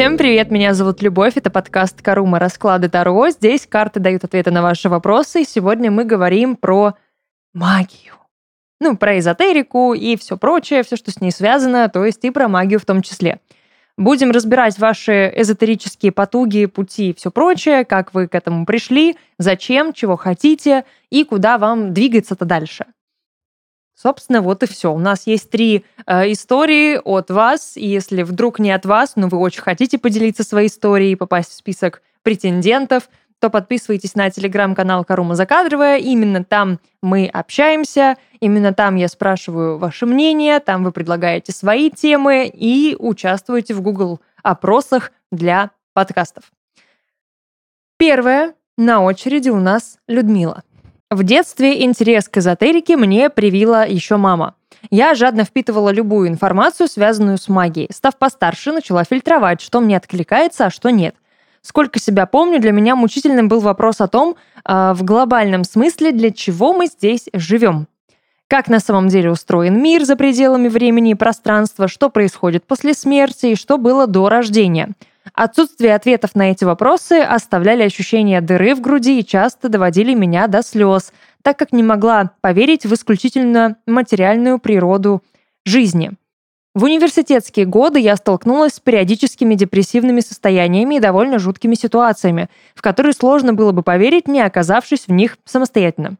Всем 0.00 0.16
привет, 0.16 0.50
меня 0.50 0.72
зовут 0.72 1.02
Любовь, 1.02 1.36
это 1.36 1.50
подкаст 1.50 2.00
Карума 2.00 2.38
Расклады 2.38 2.88
Таро. 2.88 3.28
Здесь 3.28 3.66
карты 3.66 4.00
дают 4.00 4.24
ответы 4.24 4.50
на 4.50 4.62
ваши 4.62 4.88
вопросы. 4.88 5.44
Сегодня 5.44 5.90
мы 5.90 6.06
говорим 6.06 6.56
про 6.56 6.94
магию. 7.52 8.14
Ну, 8.80 8.96
про 8.96 9.18
эзотерику 9.18 9.92
и 9.92 10.16
все 10.16 10.38
прочее, 10.38 10.84
все, 10.84 10.96
что 10.96 11.10
с 11.10 11.20
ней 11.20 11.30
связано, 11.30 11.90
то 11.90 12.02
есть 12.02 12.24
и 12.24 12.30
про 12.30 12.48
магию 12.48 12.80
в 12.80 12.86
том 12.86 13.02
числе. 13.02 13.40
Будем 13.98 14.30
разбирать 14.30 14.78
ваши 14.78 15.30
эзотерические 15.36 16.12
потуги, 16.12 16.64
пути 16.64 17.10
и 17.10 17.14
все 17.14 17.30
прочее, 17.30 17.84
как 17.84 18.14
вы 18.14 18.26
к 18.26 18.34
этому 18.34 18.64
пришли, 18.64 19.18
зачем, 19.36 19.92
чего 19.92 20.16
хотите 20.16 20.86
и 21.10 21.24
куда 21.24 21.58
вам 21.58 21.92
двигаться-то 21.92 22.46
дальше. 22.46 22.86
Собственно, 24.00 24.40
вот 24.40 24.62
и 24.62 24.66
все. 24.66 24.94
У 24.94 24.98
нас 24.98 25.26
есть 25.26 25.50
три 25.50 25.84
э, 26.06 26.32
истории 26.32 26.98
от 27.04 27.30
вас. 27.30 27.76
И 27.76 27.86
если 27.86 28.22
вдруг 28.22 28.58
не 28.58 28.70
от 28.70 28.86
вас, 28.86 29.12
но 29.16 29.28
вы 29.28 29.36
очень 29.36 29.60
хотите 29.60 29.98
поделиться 29.98 30.42
своей 30.42 30.68
историей 30.68 31.12
и 31.12 31.16
попасть 31.16 31.50
в 31.50 31.54
список 31.54 32.00
претендентов, 32.22 33.10
то 33.40 33.50
подписывайтесь 33.50 34.14
на 34.14 34.30
телеграм-канал 34.30 35.04
Карума 35.04 35.34
Закадровая. 35.34 35.98
Именно 35.98 36.44
там 36.44 36.78
мы 37.02 37.26
общаемся, 37.26 38.16
именно 38.40 38.72
там 38.72 38.96
я 38.96 39.08
спрашиваю 39.08 39.76
ваше 39.76 40.06
мнение, 40.06 40.60
там 40.60 40.82
вы 40.82 40.92
предлагаете 40.92 41.52
свои 41.52 41.90
темы 41.90 42.50
и 42.52 42.96
участвуете 42.98 43.74
в 43.74 43.82
Google 43.82 44.20
опросах 44.42 45.12
для 45.30 45.72
подкастов. 45.92 46.44
Первое 47.98 48.54
на 48.78 49.02
очереди 49.02 49.50
у 49.50 49.60
нас 49.60 49.98
Людмила. 50.08 50.62
В 51.12 51.24
детстве 51.24 51.82
интерес 51.82 52.28
к 52.28 52.36
эзотерике 52.36 52.96
мне 52.96 53.30
привила 53.30 53.84
еще 53.84 54.16
мама. 54.16 54.54
Я 54.90 55.16
жадно 55.16 55.42
впитывала 55.42 55.90
любую 55.90 56.28
информацию, 56.28 56.86
связанную 56.86 57.36
с 57.36 57.48
магией. 57.48 57.88
Став 57.92 58.16
постарше, 58.16 58.70
начала 58.70 59.02
фильтровать, 59.02 59.60
что 59.60 59.80
мне 59.80 59.96
откликается, 59.96 60.66
а 60.66 60.70
что 60.70 60.90
нет. 60.90 61.16
Сколько 61.62 61.98
себя 61.98 62.26
помню, 62.26 62.60
для 62.60 62.70
меня 62.70 62.94
мучительным 62.94 63.48
был 63.48 63.58
вопрос 63.58 64.00
о 64.00 64.06
том, 64.06 64.36
э, 64.64 64.92
в 64.92 65.02
глобальном 65.02 65.64
смысле, 65.64 66.12
для 66.12 66.30
чего 66.30 66.72
мы 66.72 66.86
здесь 66.86 67.28
живем. 67.32 67.88
Как 68.46 68.68
на 68.68 68.78
самом 68.78 69.08
деле 69.08 69.32
устроен 69.32 69.82
мир 69.82 70.04
за 70.04 70.14
пределами 70.14 70.68
времени 70.68 71.10
и 71.10 71.16
пространства, 71.16 71.88
что 71.88 72.08
происходит 72.08 72.64
после 72.64 72.94
смерти 72.94 73.46
и 73.46 73.56
что 73.56 73.78
было 73.78 74.06
до 74.06 74.28
рождения– 74.28 74.90
Отсутствие 75.34 75.94
ответов 75.94 76.34
на 76.34 76.50
эти 76.50 76.64
вопросы 76.64 77.20
оставляли 77.20 77.82
ощущение 77.82 78.40
дыры 78.40 78.74
в 78.74 78.80
груди 78.80 79.20
и 79.20 79.26
часто 79.26 79.68
доводили 79.68 80.14
меня 80.14 80.46
до 80.46 80.62
слез, 80.62 81.12
так 81.42 81.58
как 81.58 81.72
не 81.72 81.82
могла 81.82 82.32
поверить 82.40 82.84
в 82.84 82.94
исключительно 82.94 83.76
материальную 83.86 84.58
природу 84.58 85.22
жизни. 85.64 86.12
В 86.74 86.84
университетские 86.84 87.66
годы 87.66 87.98
я 87.98 88.14
столкнулась 88.16 88.74
с 88.74 88.80
периодическими 88.80 89.54
депрессивными 89.54 90.20
состояниями 90.20 90.96
и 90.96 91.00
довольно 91.00 91.40
жуткими 91.40 91.74
ситуациями, 91.74 92.48
в 92.76 92.82
которые 92.82 93.12
сложно 93.12 93.54
было 93.54 93.72
бы 93.72 93.82
поверить, 93.82 94.28
не 94.28 94.40
оказавшись 94.40 95.08
в 95.08 95.12
них 95.12 95.36
самостоятельно. 95.44 96.16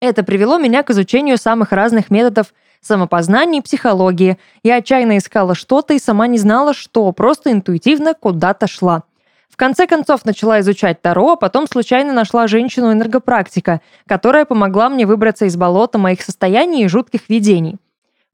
Это 0.00 0.24
привело 0.24 0.58
меня 0.58 0.82
к 0.82 0.90
изучению 0.90 1.36
самых 1.36 1.70
разных 1.70 2.10
методов 2.10 2.54
самопознания 2.82 3.60
и 3.60 3.62
психологии. 3.62 4.38
Я 4.62 4.76
отчаянно 4.76 5.16
искала 5.16 5.54
что-то 5.54 5.94
и 5.94 5.98
сама 5.98 6.26
не 6.26 6.38
знала, 6.38 6.74
что, 6.74 7.10
просто 7.12 7.52
интуитивно 7.52 8.14
куда-то 8.14 8.66
шла. 8.66 9.04
В 9.48 9.56
конце 9.56 9.86
концов 9.86 10.24
начала 10.24 10.60
изучать 10.60 11.02
Таро, 11.02 11.32
а 11.32 11.36
потом 11.36 11.66
случайно 11.66 12.12
нашла 12.12 12.46
женщину-энергопрактика, 12.46 13.80
которая 14.06 14.44
помогла 14.44 14.88
мне 14.88 15.06
выбраться 15.06 15.44
из 15.44 15.56
болота 15.56 15.98
моих 15.98 16.22
состояний 16.22 16.84
и 16.84 16.88
жутких 16.88 17.28
видений. 17.28 17.76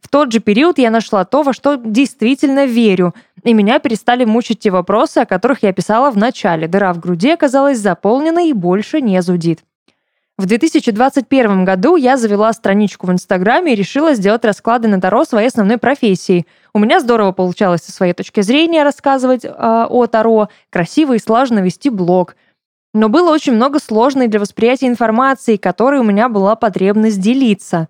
В 0.00 0.08
тот 0.08 0.32
же 0.32 0.38
период 0.38 0.78
я 0.78 0.90
нашла 0.90 1.24
то, 1.24 1.42
во 1.42 1.52
что 1.52 1.74
действительно 1.74 2.66
верю, 2.66 3.14
и 3.42 3.52
меня 3.52 3.80
перестали 3.80 4.24
мучить 4.24 4.60
те 4.60 4.70
вопросы, 4.70 5.18
о 5.18 5.26
которых 5.26 5.64
я 5.64 5.72
писала 5.72 6.10
в 6.10 6.16
начале. 6.16 6.68
Дыра 6.68 6.92
в 6.92 7.00
груди 7.00 7.30
оказалась 7.30 7.78
заполнена 7.78 8.48
и 8.48 8.52
больше 8.52 9.00
не 9.00 9.20
зудит. 9.20 9.60
В 10.38 10.46
2021 10.46 11.64
году 11.64 11.96
я 11.96 12.16
завела 12.16 12.52
страничку 12.52 13.08
в 13.08 13.12
Инстаграме 13.12 13.72
и 13.72 13.74
решила 13.74 14.14
сделать 14.14 14.44
расклады 14.44 14.86
на 14.86 15.00
Таро 15.00 15.24
своей 15.24 15.48
основной 15.48 15.78
профессией. 15.78 16.46
У 16.72 16.78
меня 16.78 17.00
здорово 17.00 17.32
получалось 17.32 17.80
со 17.82 17.90
своей 17.90 18.12
точки 18.12 18.42
зрения 18.42 18.84
рассказывать 18.84 19.44
э, 19.44 19.48
о 19.50 20.06
Таро, 20.06 20.48
красиво 20.70 21.14
и 21.14 21.18
слаженно 21.18 21.58
вести 21.58 21.90
блог. 21.90 22.36
Но 22.94 23.08
было 23.08 23.32
очень 23.32 23.54
много 23.54 23.80
сложной 23.80 24.28
для 24.28 24.38
восприятия 24.38 24.86
информации, 24.86 25.56
которой 25.56 25.98
у 25.98 26.04
меня 26.04 26.28
была 26.28 26.54
потребность 26.54 27.20
делиться. 27.20 27.88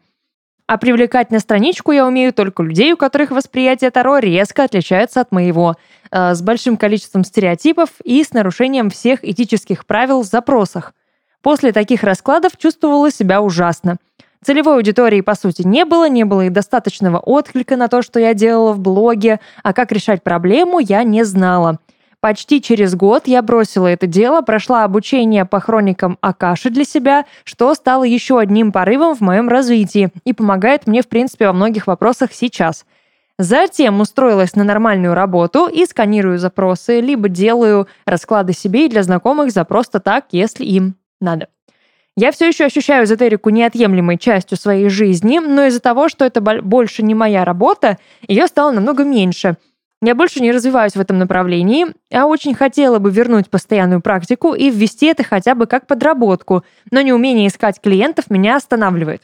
А 0.67 0.79
привлекать 0.79 1.31
на 1.31 1.41
страничку 1.41 1.93
я 1.93 2.07
умею 2.07 2.33
только 2.33 2.63
людей, 2.63 2.95
у 2.95 2.97
которых 2.97 3.31
восприятие 3.31 3.91
Таро 3.91 4.21
резко 4.21 4.65
отличается 4.65 5.21
от 5.21 5.33
моего, 5.33 5.77
э, 6.11 6.35
с 6.35 6.41
большим 6.41 6.79
количеством 6.79 7.25
стереотипов 7.25 7.91
и 8.05 8.25
с 8.25 8.33
нарушением 8.33 8.89
всех 8.89 9.23
этических 9.23 9.85
правил 9.85 10.23
в 10.23 10.27
запросах. 10.27 10.95
После 11.43 11.73
таких 11.73 12.03
раскладов 12.03 12.57
чувствовала 12.57 13.11
себя 13.11 13.41
ужасно. 13.41 13.97
Целевой 14.43 14.77
аудитории, 14.77 15.21
по 15.21 15.35
сути, 15.35 15.63
не 15.67 15.85
было, 15.85 16.09
не 16.09 16.25
было 16.25 16.47
и 16.47 16.51
достаточного 16.51 17.19
отклика 17.19 17.77
на 17.77 17.89
то, 17.89 18.03
что 18.03 18.21
я 18.21 18.35
делала 18.35 18.73
в 18.73 18.79
блоге, 18.79 19.41
а 19.63 19.73
как 19.73 19.91
решать 19.91 20.23
проблему, 20.23 20.79
я 20.79 21.03
не 21.03 21.25
знала. 21.25 21.79
Почти 22.21 22.61
через 22.61 22.97
год 22.97 23.29
я 23.29 23.43
бросила 23.43 23.87
это 23.87 24.09
дело, 24.09 24.41
прошла 24.43 24.83
обучение 24.83 25.45
по 25.45 25.61
хроникам 25.61 26.19
Акаши 26.21 26.69
для 26.69 26.85
себя, 26.85 27.27
что 27.45 27.73
стало 27.75 28.03
еще 28.03 28.41
одним 28.41 28.73
порывом 28.73 29.15
в 29.15 29.21
моем 29.21 29.49
развитии 29.49 30.11
и 30.25 30.33
помогает 30.33 30.89
мне, 30.89 31.03
в 31.03 31.09
принципе, 31.09 31.47
во 31.47 31.53
многих 31.53 31.87
вопросах 31.87 32.33
сейчас. 32.33 32.85
Затем 33.39 34.01
устроилась 34.01 34.57
на 34.57 34.65
нормальную 34.65 35.15
работу 35.15 35.69
и 35.69 35.87
сканирую 35.87 36.41
запросы, 36.41 37.01
либо 37.01 37.29
делаю 37.29 37.87
расклады 38.05 38.53
себе 38.53 38.87
и 38.87 38.89
для 38.89 39.05
знакомых 39.05 39.53
за 39.53 39.65
просто 39.65 40.01
так, 40.01 40.27
если 40.33 40.65
им 40.65 40.97
надо. 41.21 41.49
Я 42.17 42.33
все 42.33 42.49
еще 42.49 42.65
ощущаю 42.65 43.05
эзотерику 43.05 43.51
неотъемлемой 43.51 44.19
частью 44.19 44.59
своей 44.59 44.89
жизни, 44.89 45.39
но 45.39 45.67
из-за 45.67 45.79
того, 45.79 46.09
что 46.09 46.25
это 46.25 46.41
больше 46.41 47.05
не 47.05 47.15
моя 47.15 47.45
работа, 47.45 47.99
ее 48.27 48.49
стало 48.49 48.73
намного 48.73 49.05
меньше. 49.05 49.57
Я 50.03 50.15
больше 50.15 50.41
не 50.41 50.51
развиваюсь 50.51 50.95
в 50.95 51.01
этом 51.01 51.19
направлении, 51.19 51.87
а 52.13 52.27
очень 52.27 52.55
хотела 52.55 52.99
бы 52.99 53.11
вернуть 53.11 53.51
постоянную 53.51 54.01
практику 54.01 54.55
и 54.55 54.71
ввести 54.71 55.07
это 55.07 55.25
хотя 55.25 55.55
бы 55.55 55.67
как 55.67 55.87
подработку, 55.87 56.65
но 56.91 57.01
неумение 57.03 57.49
искать 57.49 57.81
клиентов 57.81 58.31
меня 58.31 58.57
останавливает. 58.57 59.23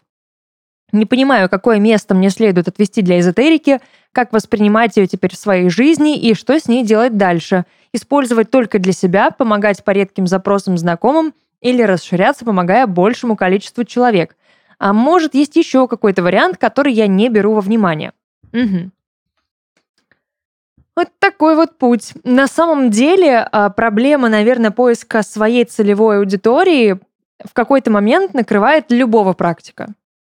Не 0.93 1.06
понимаю, 1.06 1.49
какое 1.49 1.81
место 1.81 2.15
мне 2.15 2.31
следует 2.31 2.69
отвести 2.69 3.03
для 3.03 3.19
эзотерики, 3.19 3.81
как 4.12 4.33
воспринимать 4.33 4.97
ее 4.97 5.09
теперь 5.09 5.33
в 5.33 5.38
своей 5.38 5.69
жизни 5.69 6.16
и 6.16 6.34
что 6.34 6.59
с 6.59 6.69
ней 6.69 6.84
делать 6.84 7.16
дальше. 7.16 7.65
Использовать 7.93 8.53
только 8.53 8.78
для 8.78 8.93
себя, 8.93 9.31
помогать 9.31 9.83
по 9.83 9.91
редким 9.91 10.28
запросам 10.28 10.78
знакомым 10.78 11.34
или 11.64 11.82
расширяться, 11.82 12.44
помогая 12.44 12.86
большему 12.86 13.36
количеству 13.36 13.84
человек. 13.84 14.36
А 14.78 14.92
может, 14.92 15.34
есть 15.34 15.56
еще 15.56 15.88
какой-то 15.88 16.22
вариант, 16.22 16.58
который 16.58 16.92
я 16.92 17.06
не 17.06 17.30
беру 17.30 17.54
во 17.54 17.62
внимание. 17.62 18.12
Угу. 18.52 18.91
Вот 20.97 21.08
такой 21.19 21.56
вот 21.56 21.78
путь. 21.78 22.12
На 22.22 22.47
самом 22.47 22.91
деле 22.91 23.48
а, 23.50 23.70
проблема, 23.70 24.28
наверное, 24.28 24.70
поиска 24.70 25.22
своей 25.22 25.64
целевой 25.64 26.19
аудитории 26.19 27.00
в 27.42 27.54
какой-то 27.54 27.91
момент 27.91 28.34
накрывает 28.34 28.91
любого 28.91 29.32
практика. 29.32 29.88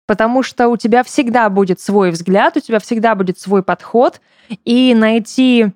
Потому 0.08 0.44
что 0.44 0.68
у 0.68 0.76
тебя 0.76 1.04
всегда 1.04 1.50
будет 1.50 1.80
свой 1.80 2.12
взгляд, 2.12 2.58
у 2.58 2.60
тебя 2.60 2.80
всегда 2.80 3.16
будет 3.16 3.40
свой 3.40 3.64
подход, 3.64 4.20
и 4.66 4.94
найти 4.94 5.68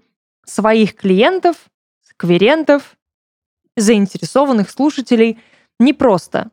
своих 0.45 0.95
клиентов, 0.95 1.55
скверентов, 2.03 2.97
заинтересованных 3.77 4.69
слушателей 4.69 5.39
непросто. 5.79 6.49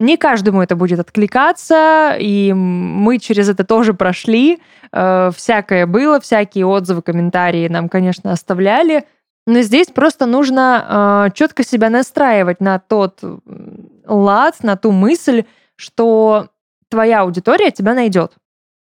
Не 0.00 0.16
каждому 0.16 0.62
это 0.62 0.74
будет 0.74 0.98
откликаться, 0.98 2.16
и 2.18 2.52
мы 2.52 3.18
через 3.18 3.48
это 3.48 3.64
тоже 3.64 3.94
прошли. 3.94 4.60
Э, 4.92 5.30
всякое 5.34 5.86
было, 5.86 6.20
всякие 6.20 6.66
отзывы, 6.66 7.02
комментарии 7.02 7.68
нам, 7.68 7.88
конечно, 7.88 8.32
оставляли. 8.32 9.06
Но 9.46 9.60
здесь 9.60 9.88
просто 9.88 10.26
нужно 10.26 11.28
э, 11.28 11.34
четко 11.34 11.64
себя 11.64 11.88
настраивать 11.88 12.60
на 12.60 12.78
тот 12.78 13.20
лад, 14.06 14.62
на 14.62 14.76
ту 14.76 14.92
мысль, 14.92 15.44
что 15.76 16.48
твоя 16.88 17.20
аудитория 17.20 17.70
тебя 17.70 17.94
найдет 17.94 18.32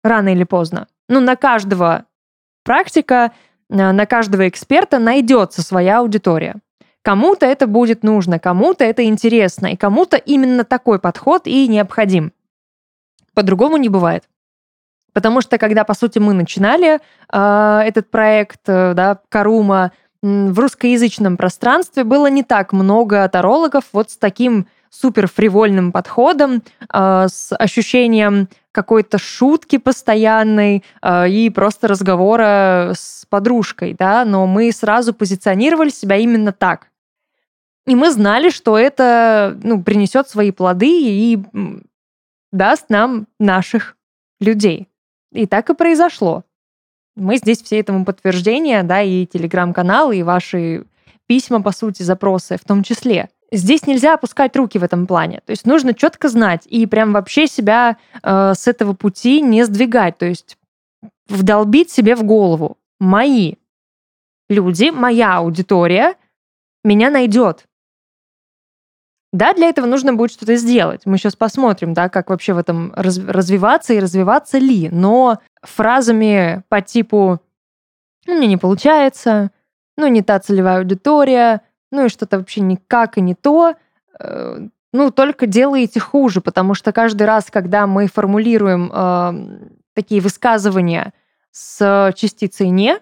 рано 0.04 0.28
или 0.28 0.44
поздно. 0.44 0.88
Ну, 1.08 1.20
на 1.20 1.36
каждого 1.36 2.04
практика, 2.64 3.32
э, 3.70 3.92
на 3.92 4.06
каждого 4.06 4.46
эксперта 4.46 4.98
найдется 4.98 5.62
своя 5.62 6.00
аудитория. 6.00 6.56
Кому-то 7.08 7.46
это 7.46 7.66
будет 7.66 8.02
нужно, 8.02 8.38
кому-то 8.38 8.84
это 8.84 9.02
интересно, 9.02 9.68
и 9.68 9.76
кому-то 9.76 10.18
именно 10.18 10.62
такой 10.62 10.98
подход 10.98 11.46
и 11.46 11.66
необходим. 11.66 12.34
По-другому 13.32 13.78
не 13.78 13.88
бывает. 13.88 14.24
Потому 15.14 15.40
что 15.40 15.56
когда, 15.56 15.84
по 15.84 15.94
сути, 15.94 16.18
мы 16.18 16.34
начинали 16.34 17.00
э, 17.32 17.80
этот 17.86 18.10
проект, 18.10 18.60
э, 18.66 18.92
да, 18.92 19.20
Карума, 19.30 19.92
в 20.20 20.58
русскоязычном 20.58 21.38
пространстве 21.38 22.04
было 22.04 22.26
не 22.26 22.42
так 22.42 22.74
много 22.74 23.26
тарологов 23.30 23.84
вот 23.94 24.10
с 24.10 24.18
таким 24.18 24.66
супер 24.90 25.28
фривольным 25.28 25.92
подходом, 25.92 26.62
э, 26.92 27.26
с 27.32 27.56
ощущением 27.56 28.50
какой-то 28.70 29.16
шутки 29.16 29.78
постоянной 29.78 30.84
э, 31.00 31.28
и 31.30 31.48
просто 31.48 31.88
разговора 31.88 32.92
с 32.94 33.24
подружкой, 33.30 33.96
да, 33.98 34.26
но 34.26 34.46
мы 34.46 34.70
сразу 34.72 35.14
позиционировали 35.14 35.88
себя 35.88 36.16
именно 36.16 36.52
так. 36.52 36.88
И 37.88 37.94
мы 37.94 38.10
знали, 38.10 38.50
что 38.50 38.76
это 38.76 39.58
ну, 39.62 39.82
принесет 39.82 40.28
свои 40.28 40.50
плоды 40.50 40.90
и 40.90 41.38
даст 42.52 42.90
нам 42.90 43.26
наших 43.40 43.96
людей. 44.40 44.88
И 45.32 45.46
так 45.46 45.70
и 45.70 45.74
произошло. 45.74 46.44
Мы 47.16 47.38
здесь 47.38 47.62
все 47.62 47.80
этому 47.80 48.04
подтверждение, 48.04 48.82
да, 48.82 49.00
и 49.00 49.24
телеграм-канал, 49.24 50.12
и 50.12 50.22
ваши 50.22 50.84
письма, 51.26 51.62
по 51.62 51.72
сути, 51.72 52.02
запросы 52.02 52.58
в 52.58 52.64
том 52.64 52.82
числе. 52.82 53.30
Здесь 53.50 53.86
нельзя 53.86 54.14
опускать 54.14 54.54
руки 54.54 54.78
в 54.78 54.84
этом 54.84 55.06
плане. 55.06 55.40
То 55.46 55.52
есть 55.52 55.64
нужно 55.64 55.94
четко 55.94 56.28
знать 56.28 56.66
и 56.66 56.84
прям 56.84 57.14
вообще 57.14 57.46
себя 57.46 57.96
э, 58.22 58.52
с 58.54 58.68
этого 58.68 58.92
пути 58.92 59.40
не 59.40 59.64
сдвигать. 59.64 60.18
То 60.18 60.26
есть 60.26 60.58
вдолбить 61.26 61.90
себе 61.90 62.16
в 62.16 62.22
голову. 62.22 62.76
Мои 63.00 63.54
люди, 64.50 64.90
моя 64.90 65.38
аудитория 65.38 66.16
меня 66.84 67.08
найдет. 67.08 67.67
Да, 69.32 69.52
для 69.52 69.68
этого 69.68 69.86
нужно 69.86 70.14
будет 70.14 70.32
что-то 70.32 70.56
сделать. 70.56 71.02
Мы 71.04 71.18
сейчас 71.18 71.36
посмотрим, 71.36 71.92
да, 71.92 72.08
как 72.08 72.30
вообще 72.30 72.54
в 72.54 72.58
этом 72.58 72.92
раз, 72.96 73.18
развиваться 73.18 73.92
и 73.92 74.00
развиваться 74.00 74.58
ли. 74.58 74.88
Но 74.90 75.38
фразами 75.62 76.62
по 76.68 76.80
типу 76.80 77.40
«ну, 78.26 78.36
мне 78.36 78.46
не 78.46 78.56
получается», 78.56 79.50
«ну, 79.98 80.06
не 80.06 80.22
та 80.22 80.38
целевая 80.38 80.78
аудитория», 80.78 81.60
«ну, 81.90 82.06
и 82.06 82.08
что-то 82.08 82.38
вообще 82.38 82.62
никак 82.62 83.18
и 83.18 83.20
не 83.20 83.34
то», 83.34 83.74
э, 84.18 84.68
ну, 84.92 85.10
только 85.10 85.46
делаете 85.46 86.00
хуже, 86.00 86.40
потому 86.40 86.72
что 86.72 86.92
каждый 86.92 87.24
раз, 87.24 87.50
когда 87.50 87.86
мы 87.86 88.06
формулируем 88.06 88.90
э, 88.90 89.68
такие 89.94 90.22
высказывания 90.22 91.12
с 91.50 92.12
частицей 92.16 92.70
«не», 92.70 92.98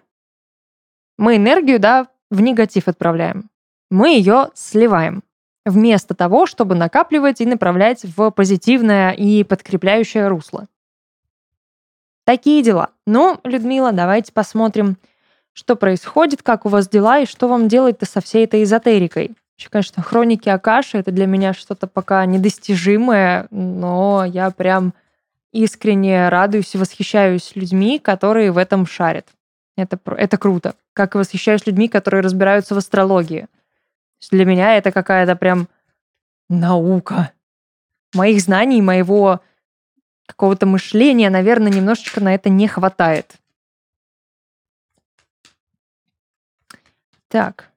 мы 1.18 1.36
энергию, 1.36 1.78
да, 1.78 2.08
в 2.30 2.40
негатив 2.40 2.88
отправляем. 2.88 3.48
Мы 3.90 4.16
ее 4.16 4.50
сливаем 4.54 5.22
вместо 5.66 6.14
того, 6.14 6.46
чтобы 6.46 6.74
накапливать 6.74 7.40
и 7.42 7.46
направлять 7.46 8.04
в 8.04 8.30
позитивное 8.30 9.10
и 9.10 9.44
подкрепляющее 9.44 10.28
русло. 10.28 10.66
Такие 12.24 12.62
дела. 12.62 12.90
Ну, 13.06 13.38
Людмила, 13.44 13.92
давайте 13.92 14.32
посмотрим, 14.32 14.96
что 15.52 15.76
происходит, 15.76 16.42
как 16.42 16.66
у 16.66 16.68
вас 16.68 16.88
дела 16.88 17.18
и 17.18 17.26
что 17.26 17.48
вам 17.48 17.68
делать-то 17.68 18.06
со 18.06 18.20
всей 18.20 18.44
этой 18.44 18.62
эзотерикой. 18.62 19.36
Еще, 19.58 19.68
конечно, 19.70 20.02
хроники 20.02 20.48
Акаши— 20.48 20.98
это 20.98 21.10
для 21.10 21.26
меня 21.26 21.52
что-то 21.52 21.86
пока 21.86 22.24
недостижимое, 22.26 23.46
но 23.50 24.24
я 24.24 24.50
прям 24.50 24.92
искренне 25.52 26.28
радуюсь 26.28 26.74
и 26.74 26.78
восхищаюсь 26.78 27.52
людьми, 27.54 27.98
которые 27.98 28.52
в 28.52 28.58
этом 28.58 28.86
шарят. 28.86 29.26
Это, 29.76 29.98
это 30.16 30.36
круто. 30.36 30.74
Как 30.92 31.14
и 31.14 31.18
восхищаюсь 31.18 31.66
людьми, 31.66 31.88
которые 31.88 32.22
разбираются 32.22 32.74
в 32.74 32.78
астрологии. 32.78 33.46
Для 34.30 34.44
меня 34.44 34.76
это 34.76 34.92
какая-то 34.92 35.36
прям 35.36 35.68
наука. 36.48 37.32
Моих 38.14 38.40
знаний, 38.40 38.80
моего 38.82 39.40
какого-то 40.26 40.66
мышления, 40.66 41.30
наверное, 41.30 41.70
немножечко 41.70 42.20
на 42.20 42.34
это 42.34 42.48
не 42.48 42.66
хватает. 42.66 43.36
Так. 47.28 47.70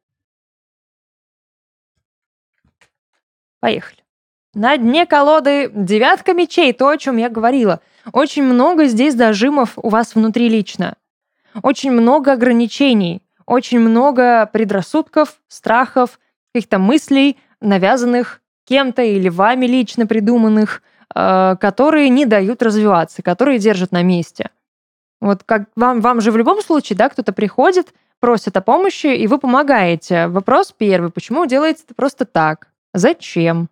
Поехали. 3.59 4.03
На 4.53 4.77
дне 4.77 5.05
колоды 5.05 5.69
девятка 5.73 6.33
мечей, 6.33 6.73
то, 6.73 6.89
о 6.89 6.97
чем 6.97 7.17
я 7.17 7.29
говорила. 7.29 7.81
Очень 8.13 8.43
много 8.43 8.85
здесь 8.85 9.13
дожимов 9.15 9.73
у 9.75 9.89
вас 9.89 10.15
внутри 10.15 10.49
лично. 10.49 10.95
Очень 11.61 11.91
много 11.91 12.33
ограничений, 12.33 13.21
очень 13.45 13.79
много 13.79 14.47
предрассудков, 14.47 15.39
страхов, 15.47 16.19
каких-то 16.53 16.79
мыслей, 16.79 17.37
навязанных 17.61 18.41
кем-то 18.65 19.01
или 19.01 19.29
вами 19.29 19.65
лично 19.65 20.05
придуманных, 20.05 20.81
э, 21.13 21.55
которые 21.59 22.09
не 22.09 22.25
дают 22.25 22.61
развиваться, 22.61 23.21
которые 23.21 23.59
держат 23.59 23.91
на 23.91 24.03
месте. 24.03 24.51
Вот 25.21 25.43
как 25.43 25.69
вам, 25.75 26.01
вам 26.01 26.21
же 26.21 26.31
в 26.31 26.37
любом 26.37 26.61
случае, 26.61 26.97
да, 26.97 27.09
кто-то 27.09 27.33
приходит, 27.33 27.93
просит 28.19 28.55
о 28.57 28.61
помощи, 28.61 29.07
и 29.07 29.27
вы 29.27 29.37
помогаете. 29.37 30.27
Вопрос 30.27 30.73
первый, 30.77 31.11
почему 31.11 31.45
делаете 31.45 31.81
это 31.85 31.95
просто 31.95 32.25
так? 32.25 32.69
Зачем? 32.93 33.69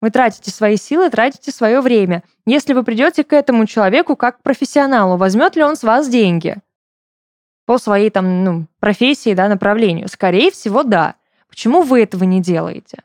Вы 0.00 0.10
тратите 0.10 0.50
свои 0.50 0.76
силы, 0.76 1.10
тратите 1.10 1.50
свое 1.50 1.80
время. 1.80 2.22
Если 2.44 2.74
вы 2.74 2.84
придете 2.84 3.24
к 3.24 3.32
этому 3.32 3.66
человеку 3.66 4.14
как 4.14 4.38
к 4.38 4.42
профессионалу, 4.42 5.16
возьмет 5.16 5.56
ли 5.56 5.62
он 5.62 5.76
с 5.76 5.82
вас 5.82 6.08
деньги? 6.08 6.56
По 7.64 7.78
своей 7.78 8.10
там, 8.10 8.44
ну, 8.44 8.66
профессии, 8.78 9.34
да, 9.34 9.48
направлению? 9.48 10.08
Скорее 10.08 10.50
всего, 10.50 10.82
да. 10.82 11.16
Почему 11.56 11.80
вы 11.80 12.02
этого 12.02 12.24
не 12.24 12.42
делаете? 12.42 13.02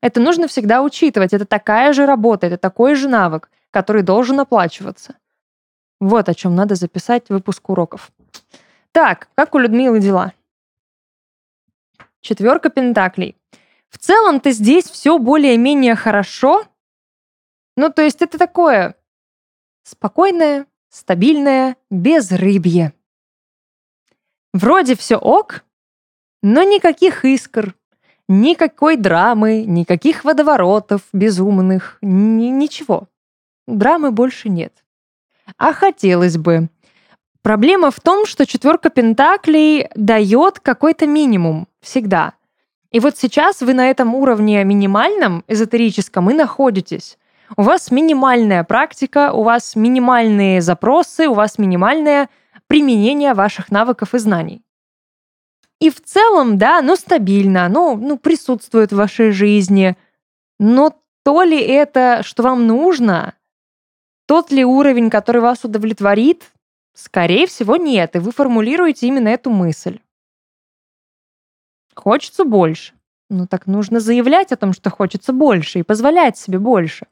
Это 0.00 0.20
нужно 0.20 0.46
всегда 0.46 0.82
учитывать. 0.82 1.32
Это 1.32 1.44
такая 1.44 1.92
же 1.92 2.06
работа, 2.06 2.46
это 2.46 2.56
такой 2.56 2.94
же 2.94 3.08
навык, 3.08 3.50
который 3.72 4.02
должен 4.02 4.38
оплачиваться. 4.38 5.16
Вот 5.98 6.28
о 6.28 6.34
чем 6.34 6.54
надо 6.54 6.76
записать 6.76 7.28
выпуск 7.28 7.68
уроков. 7.68 8.12
Так, 8.92 9.30
как 9.34 9.56
у 9.56 9.58
Людмилы 9.58 9.98
дела? 9.98 10.32
Четверка 12.20 12.70
пентаклей. 12.70 13.36
В 13.88 13.98
целом-то 13.98 14.52
здесь 14.52 14.84
все 14.84 15.18
более-менее 15.18 15.96
хорошо. 15.96 16.64
Ну, 17.76 17.90
то 17.90 18.02
есть 18.02 18.22
это 18.22 18.38
такое 18.38 18.94
спокойное, 19.82 20.66
стабильное, 20.88 21.76
безрыбье. 21.90 22.92
Вроде 24.52 24.94
все 24.94 25.16
ок, 25.16 25.64
но 26.42 26.62
никаких 26.64 27.24
искр, 27.24 27.74
никакой 28.28 28.96
драмы, 28.96 29.64
никаких 29.64 30.24
водоворотов 30.24 31.02
безумных, 31.12 31.98
ни 32.02 32.46
ничего. 32.46 33.08
Драмы 33.66 34.10
больше 34.10 34.48
нет. 34.48 34.72
А 35.56 35.72
хотелось 35.72 36.36
бы. 36.36 36.68
Проблема 37.42 37.90
в 37.90 38.00
том, 38.00 38.26
что 38.26 38.46
четверка 38.46 38.90
пентаклей 38.90 39.88
дает 39.94 40.60
какой-то 40.60 41.06
минимум 41.06 41.66
всегда. 41.80 42.34
И 42.90 43.00
вот 43.00 43.16
сейчас 43.16 43.62
вы 43.62 43.74
на 43.74 43.90
этом 43.90 44.14
уровне 44.14 44.62
минимальном, 44.64 45.44
эзотерическом 45.48 46.30
и 46.30 46.34
находитесь. 46.34 47.18
У 47.56 47.62
вас 47.62 47.90
минимальная 47.90 48.64
практика, 48.64 49.32
у 49.32 49.42
вас 49.42 49.76
минимальные 49.76 50.60
запросы, 50.60 51.26
у 51.28 51.34
вас 51.34 51.58
минимальное 51.58 52.28
применение 52.66 53.34
ваших 53.34 53.70
навыков 53.70 54.14
и 54.14 54.18
знаний. 54.18 54.62
И 55.82 55.90
в 55.90 56.00
целом, 56.00 56.58
да, 56.58 56.78
оно 56.78 56.94
стабильно, 56.94 57.66
оно 57.66 57.96
ну, 57.96 58.16
присутствует 58.16 58.92
в 58.92 58.96
вашей 58.96 59.32
жизни. 59.32 59.96
Но 60.60 60.96
то 61.24 61.42
ли 61.42 61.60
это, 61.60 62.22
что 62.22 62.44
вам 62.44 62.68
нужно, 62.68 63.34
тот 64.26 64.52
ли 64.52 64.64
уровень, 64.64 65.10
который 65.10 65.42
вас 65.42 65.64
удовлетворит, 65.64 66.52
скорее 66.94 67.48
всего, 67.48 67.74
нет. 67.74 68.14
И 68.14 68.20
вы 68.20 68.30
формулируете 68.30 69.08
именно 69.08 69.26
эту 69.26 69.50
мысль. 69.50 69.98
Хочется 71.96 72.44
больше. 72.44 72.94
Ну 73.28 73.48
так 73.48 73.66
нужно 73.66 73.98
заявлять 73.98 74.52
о 74.52 74.56
том, 74.56 74.74
что 74.74 74.88
хочется 74.88 75.32
больше, 75.32 75.80
и 75.80 75.82
позволять 75.82 76.38
себе 76.38 76.60
больше. 76.60 77.08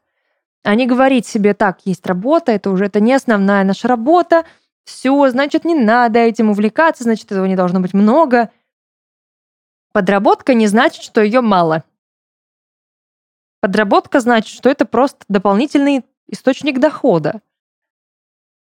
А 0.63 0.75
не 0.75 0.87
говорить 0.87 1.27
себе, 1.27 1.53
так, 1.53 1.81
есть 1.83 2.07
работа, 2.07 2.53
это 2.53 2.69
уже 2.69 2.85
это 2.85 3.01
не 3.01 3.11
основная 3.11 3.65
наша 3.65 3.89
работа, 3.89 4.45
все, 4.85 5.29
значит, 5.29 5.65
не 5.65 5.75
надо 5.75 6.19
этим 6.19 6.49
увлекаться, 6.49 7.03
значит, 7.03 7.33
этого 7.33 7.45
не 7.47 7.57
должно 7.57 7.81
быть 7.81 7.93
много. 7.93 8.49
Подработка 9.91 10.53
не 10.53 10.67
значит, 10.67 11.03
что 11.03 11.21
ее 11.21 11.41
мало. 11.41 11.83
Подработка 13.59 14.19
значит, 14.19 14.55
что 14.55 14.69
это 14.69 14.85
просто 14.85 15.25
дополнительный 15.27 16.05
источник 16.27 16.79
дохода. 16.79 17.41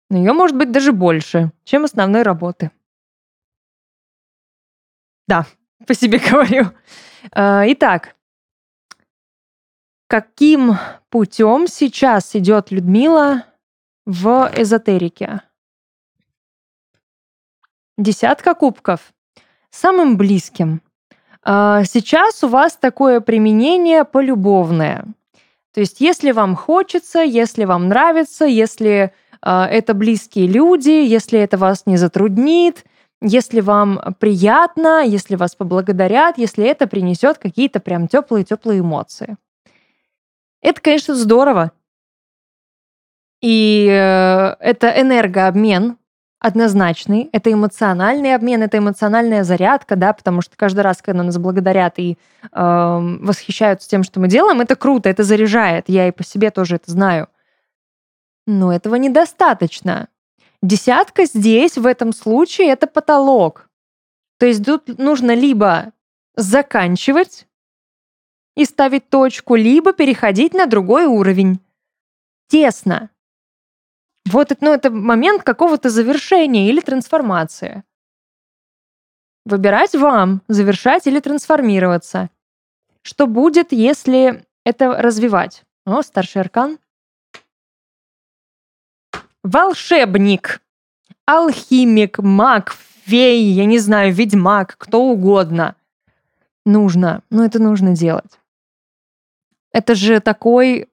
Но 0.10 0.18
ее 0.18 0.34
может 0.34 0.58
быть 0.58 0.72
даже 0.72 0.92
больше, 0.92 1.52
чем 1.66 1.84
основной 1.84 2.24
работы. 2.24 2.72
Да, 5.28 5.46
по 5.88 5.94
себе 5.94 6.20
говорю. 6.20 6.72
А, 7.32 7.64
итак, 7.68 8.16
каким 10.08 10.78
путем 11.10 11.68
сейчас 11.68 12.36
идет 12.36 12.72
Людмила 12.72 13.46
в 14.06 14.52
эзотерике? 14.56 15.42
Десятка 17.98 18.56
кубков. 18.56 19.14
Самым 19.70 20.18
близким, 20.18 20.82
сейчас 21.46 22.44
у 22.44 22.48
вас 22.48 22.76
такое 22.76 23.22
применение 23.22 24.04
полюбовное. 24.04 25.06
То 25.74 25.80
есть 25.80 26.02
если 26.02 26.32
вам 26.32 26.56
хочется, 26.56 27.20
если 27.20 27.64
вам 27.66 27.88
нравится, 27.88 28.46
если 28.46 29.14
а, 29.42 29.68
это 29.68 29.94
близкие 29.94 30.48
люди, 30.48 30.90
если 30.90 31.40
это 31.40 31.58
вас 31.58 31.86
не 31.86 31.98
затруднит, 31.98 32.84
если 33.22 33.62
вам 33.62 34.16
приятно, 34.20 35.04
если 35.06 35.36
вас 35.36 35.56
поблагодарят, 35.56 36.38
если 36.38 36.66
это 36.66 36.88
принесет 36.88 37.38
какие-то 37.38 37.80
прям 37.80 38.08
теплые-теплые 38.08 38.80
эмоции. 38.80 39.38
Это, 40.62 40.82
конечно, 40.82 41.16
здорово. 41.16 41.72
И 43.42 43.88
э, 43.90 44.56
это 44.60 44.90
энергообмен 45.02 45.98
однозначный, 46.40 47.30
это 47.34 47.52
эмоциональный 47.52 48.34
обмен, 48.34 48.64
это 48.64 48.78
эмоциональная 48.78 49.44
зарядка, 49.44 49.96
да, 49.96 50.14
потому 50.14 50.42
что 50.42 50.56
каждый 50.56 50.82
раз, 50.82 51.02
когда 51.02 51.24
нас 51.24 51.38
благодарят 51.38 52.00
и 52.00 52.18
э, 52.52 53.18
восхищаются 53.22 53.90
тем, 53.90 54.04
что 54.04 54.20
мы 54.20 54.30
делаем, 54.30 54.62
это 54.62 54.76
круто, 54.76 55.10
это 55.10 55.24
заряжает. 55.24 55.86
Я 55.88 56.08
и 56.08 56.12
по 56.12 56.24
себе 56.24 56.50
тоже 56.50 56.76
это 56.76 56.92
знаю. 56.92 57.28
Но 58.48 58.74
этого 58.74 58.96
недостаточно. 58.96 60.08
Десятка 60.62 61.26
здесь, 61.26 61.78
в 61.78 61.86
этом 61.86 62.14
случае, 62.14 62.70
это 62.70 62.88
потолок. 62.88 63.70
То 64.40 64.46
есть 64.46 64.66
тут 64.66 64.98
нужно 64.98 65.36
либо 65.36 65.92
заканчивать 66.36 67.48
и 68.56 68.66
ставить 68.66 69.10
точку, 69.10 69.56
либо 69.56 69.94
переходить 69.94 70.54
на 70.54 70.66
другой 70.66 71.06
уровень. 71.06 71.60
Тесно. 72.48 73.10
Вот 74.32 74.56
ну, 74.62 74.72
это 74.72 74.92
момент 74.92 75.42
какого-то 75.42 75.90
завершения 75.90 76.70
или 76.70 76.82
трансформации. 76.82 77.84
Выбирать 79.44 79.96
вам, 79.96 80.44
завершать 80.48 81.08
или 81.08 81.20
трансформироваться. 81.20 82.30
Что 83.02 83.26
будет, 83.26 83.72
если 83.72 84.46
это 84.64 85.02
развивать? 85.02 85.64
О, 85.86 86.04
старший 86.04 86.42
аркан. 86.42 86.78
Волшебник, 89.42 90.62
алхимик, 91.26 92.20
маг, 92.20 92.76
фей, 93.06 93.42
я 93.42 93.66
не 93.66 93.80
знаю, 93.80 94.14
ведьмак, 94.14 94.76
кто 94.78 95.06
угодно. 95.06 95.76
Нужно, 96.68 97.24
ну 97.32 97.44
это 97.44 97.58
нужно 97.60 97.96
делать. 97.96 98.40
Это 99.72 99.96
же 99.96 100.20
такой 100.20 100.88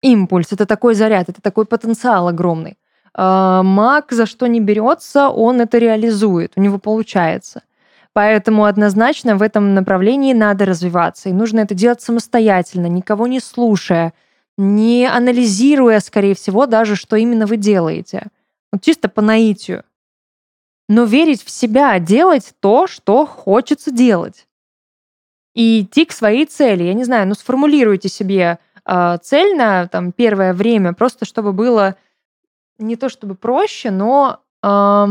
импульс, 0.00 0.52
это 0.52 0.64
такой 0.64 0.94
заряд, 0.94 1.28
это 1.28 1.42
такой 1.42 1.66
потенциал 1.66 2.28
огромный. 2.28 2.77
А, 3.14 3.62
маг 3.62 4.12
за 4.12 4.26
что 4.26 4.46
не 4.46 4.60
берется, 4.60 5.28
он 5.28 5.60
это 5.60 5.78
реализует, 5.78 6.52
у 6.56 6.60
него 6.60 6.78
получается. 6.78 7.62
Поэтому 8.12 8.64
однозначно 8.64 9.36
в 9.36 9.42
этом 9.42 9.74
направлении 9.74 10.32
надо 10.32 10.64
развиваться. 10.64 11.28
И 11.28 11.32
нужно 11.32 11.60
это 11.60 11.74
делать 11.74 12.00
самостоятельно, 12.00 12.86
никого 12.86 13.26
не 13.26 13.38
слушая, 13.38 14.12
не 14.56 15.06
анализируя, 15.06 16.00
скорее 16.00 16.34
всего, 16.34 16.66
даже, 16.66 16.96
что 16.96 17.16
именно 17.16 17.46
вы 17.46 17.56
делаете. 17.56 18.26
Вот 18.72 18.82
чисто 18.82 19.08
по 19.08 19.22
наитию. 19.22 19.84
Но 20.88 21.04
верить 21.04 21.44
в 21.44 21.50
себя, 21.50 21.98
делать 21.98 22.54
то, 22.60 22.86
что 22.86 23.24
хочется 23.26 23.90
делать. 23.90 24.46
И 25.54 25.82
идти 25.82 26.04
к 26.04 26.12
своей 26.12 26.46
цели. 26.46 26.84
Я 26.84 26.94
не 26.94 27.04
знаю, 27.04 27.28
ну 27.28 27.34
сформулируйте 27.34 28.08
себе 28.08 28.58
э, 28.84 29.18
цель 29.22 29.56
на 29.56 29.86
там, 29.86 30.12
первое 30.12 30.54
время, 30.54 30.92
просто 30.92 31.24
чтобы 31.24 31.52
было 31.52 31.96
не 32.78 32.96
то 32.96 33.08
чтобы 33.08 33.34
проще, 33.34 33.90
но 33.90 34.42
э, 34.62 35.06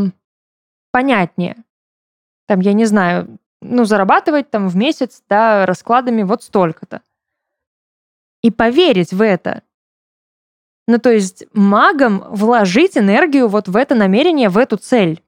понятнее. 0.91 1.63
Там, 2.47 2.61
я 2.61 2.73
не 2.73 2.85
знаю, 2.85 3.37
ну, 3.61 3.85
зарабатывать 3.85 4.49
там 4.49 4.69
в 4.69 4.75
месяц, 4.75 5.23
да, 5.29 5.65
раскладами 5.65 6.23
вот 6.23 6.43
столько-то. 6.43 7.01
И 8.41 8.51
поверить 8.51 9.13
в 9.13 9.21
это. 9.21 9.63
Ну, 10.87 10.99
то 10.99 11.11
есть 11.11 11.45
магам 11.53 12.23
вложить 12.29 12.97
энергию 12.97 13.49
вот 13.49 13.67
в 13.67 13.75
это 13.75 13.93
намерение, 13.95 14.47
в 14.47 14.57
эту 14.57 14.77
цель. 14.77 15.21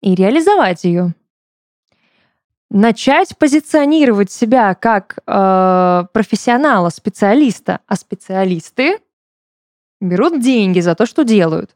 И 0.00 0.14
реализовать 0.14 0.84
ее. 0.84 1.14
Начать 2.70 3.36
позиционировать 3.36 4.30
себя 4.30 4.74
как 4.74 5.18
э, 5.26 6.04
профессионала, 6.12 6.88
специалиста, 6.90 7.80
а 7.86 7.96
специалисты 7.96 9.00
берут 10.02 10.40
деньги 10.40 10.80
за 10.80 10.94
то, 10.94 11.06
что 11.06 11.24
делают. 11.24 11.74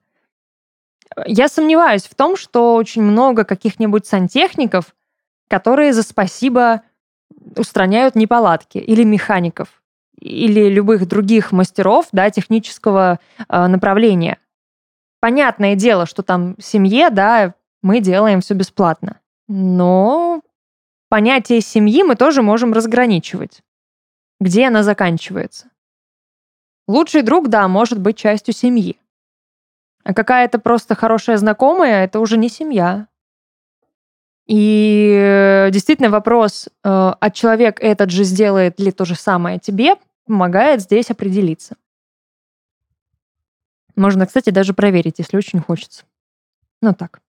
Я 1.27 1.49
сомневаюсь 1.49 2.05
в 2.05 2.15
том, 2.15 2.37
что 2.37 2.75
очень 2.75 3.03
много 3.03 3.45
каких-нибудь 3.45 4.07
сантехников, 4.07 4.95
которые 5.49 5.93
за 5.93 6.03
спасибо 6.03 6.83
устраняют 7.57 8.17
неполадки, 8.17 8.79
или 8.79 9.05
механиков, 9.05 9.83
или 10.21 10.69
любых 10.69 11.07
других 11.07 11.53
мастеров 11.53 12.09
да, 12.13 12.29
технического 12.31 13.21
э, 13.49 13.67
направления. 13.67 14.39
Понятное 15.21 15.77
дело, 15.77 16.07
что 16.07 16.23
там 16.23 16.57
семье, 16.59 17.11
да, 17.11 17.55
мы 17.83 18.01
делаем 18.01 18.41
все 18.41 18.55
бесплатно. 18.55 19.21
Но 19.49 20.43
понятие 21.09 21.61
семьи 21.61 22.03
мы 22.03 22.17
тоже 22.17 22.43
можем 22.43 22.73
разграничивать. 22.73 23.63
Где 24.41 24.67
она 24.67 24.83
заканчивается? 24.83 25.71
Лучший 26.87 27.23
друг, 27.23 27.49
да, 27.49 27.67
может 27.69 28.01
быть 28.01 28.17
частью 28.17 28.55
семьи. 28.55 28.99
А 30.05 30.15
какая-то 30.15 30.59
просто 30.59 30.95
хорошая 30.95 31.37
знакомая, 31.37 32.05
это 32.05 32.21
уже 32.21 32.37
не 32.37 32.49
семья. 32.49 33.09
И 34.47 35.19
э, 35.21 35.71
действительно 35.73 36.11
вопрос, 36.11 36.69
э, 36.69 36.71
а 36.85 37.31
человек 37.33 37.81
этот 37.81 38.11
же 38.11 38.23
сделает 38.23 38.79
ли 38.79 38.93
то 38.93 39.05
же 39.05 39.17
самое 39.17 39.59
тебе, 39.59 39.97
помогает 40.25 40.81
здесь 40.81 41.11
определиться. 41.11 41.77
Можно, 43.97 44.27
кстати, 44.27 44.51
даже 44.51 44.73
проверить, 44.73 45.19
если 45.19 45.37
очень 45.37 45.61
хочется. 45.61 46.05
Ну 46.81 46.95
так. 46.95 47.21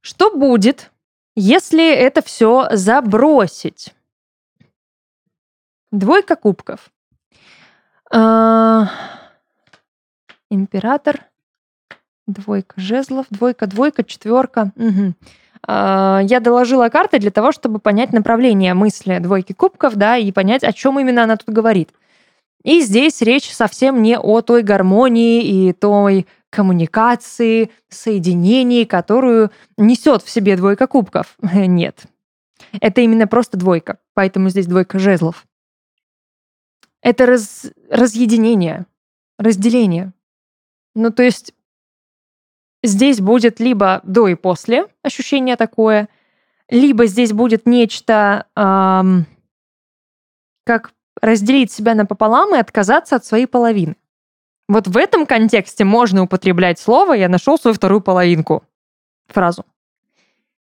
Что 0.00 0.34
будет, 0.34 0.90
если 1.36 1.94
это 1.94 2.22
все 2.22 2.68
забросить? 2.72 3.94
Двойка 5.90 6.36
кубков. 6.36 6.90
А, 8.12 8.88
император. 10.50 11.20
Двойка 12.26 12.74
жезлов. 12.76 13.26
Двойка, 13.30 13.66
двойка, 13.66 14.04
четверка. 14.04 14.72
Угу. 14.76 15.14
Я 15.68 16.40
доложила 16.42 16.88
карты 16.88 17.18
для 17.18 17.30
того, 17.30 17.52
чтобы 17.52 17.78
понять 17.78 18.12
направление 18.12 18.74
мысли 18.74 19.18
двойки 19.18 19.52
кубков, 19.52 19.94
да, 19.94 20.16
и 20.16 20.32
понять, 20.32 20.64
о 20.64 20.72
чем 20.72 20.98
именно 20.98 21.22
она 21.22 21.36
тут 21.36 21.54
говорит. 21.54 21.90
И 22.64 22.80
здесь 22.80 23.20
речь 23.22 23.50
совсем 23.52 24.02
не 24.02 24.18
о 24.18 24.40
той 24.40 24.62
гармонии 24.62 25.42
и 25.42 25.72
той 25.72 26.26
коммуникации, 26.50 27.70
соединении, 27.88 28.84
которую 28.84 29.50
несет 29.76 30.22
в 30.22 30.30
себе 30.30 30.56
двойка 30.56 30.86
кубков. 30.86 31.36
Нет. 31.42 32.06
Это 32.80 33.00
именно 33.00 33.26
просто 33.26 33.56
двойка, 33.56 33.98
поэтому 34.14 34.48
здесь 34.48 34.66
двойка 34.66 34.98
жезлов. 34.98 35.44
Это 37.02 37.26
раз, 37.26 37.66
разъединение, 37.90 38.86
разделение. 39.38 40.12
Ну, 40.94 41.10
то 41.10 41.22
есть 41.22 41.52
здесь 42.82 43.20
будет 43.20 43.58
либо 43.58 44.00
до 44.04 44.28
и 44.28 44.36
после 44.36 44.86
ощущение 45.02 45.56
такое, 45.56 46.08
либо 46.68 47.06
здесь 47.06 47.32
будет 47.32 47.66
нечто, 47.66 48.46
эм, 48.54 49.26
как 50.64 50.92
разделить 51.20 51.72
себя 51.72 51.94
напополам 51.94 52.54
и 52.54 52.58
отказаться 52.58 53.16
от 53.16 53.24
своей 53.24 53.46
половины. 53.46 53.96
Вот 54.68 54.86
в 54.86 54.96
этом 54.96 55.26
контексте 55.26 55.84
можно 55.84 56.22
употреблять 56.22 56.78
слово 56.78 57.14
«я 57.14 57.28
нашел 57.28 57.58
свою 57.58 57.74
вторую 57.74 58.00
половинку», 58.00 58.62
фразу. 59.26 59.64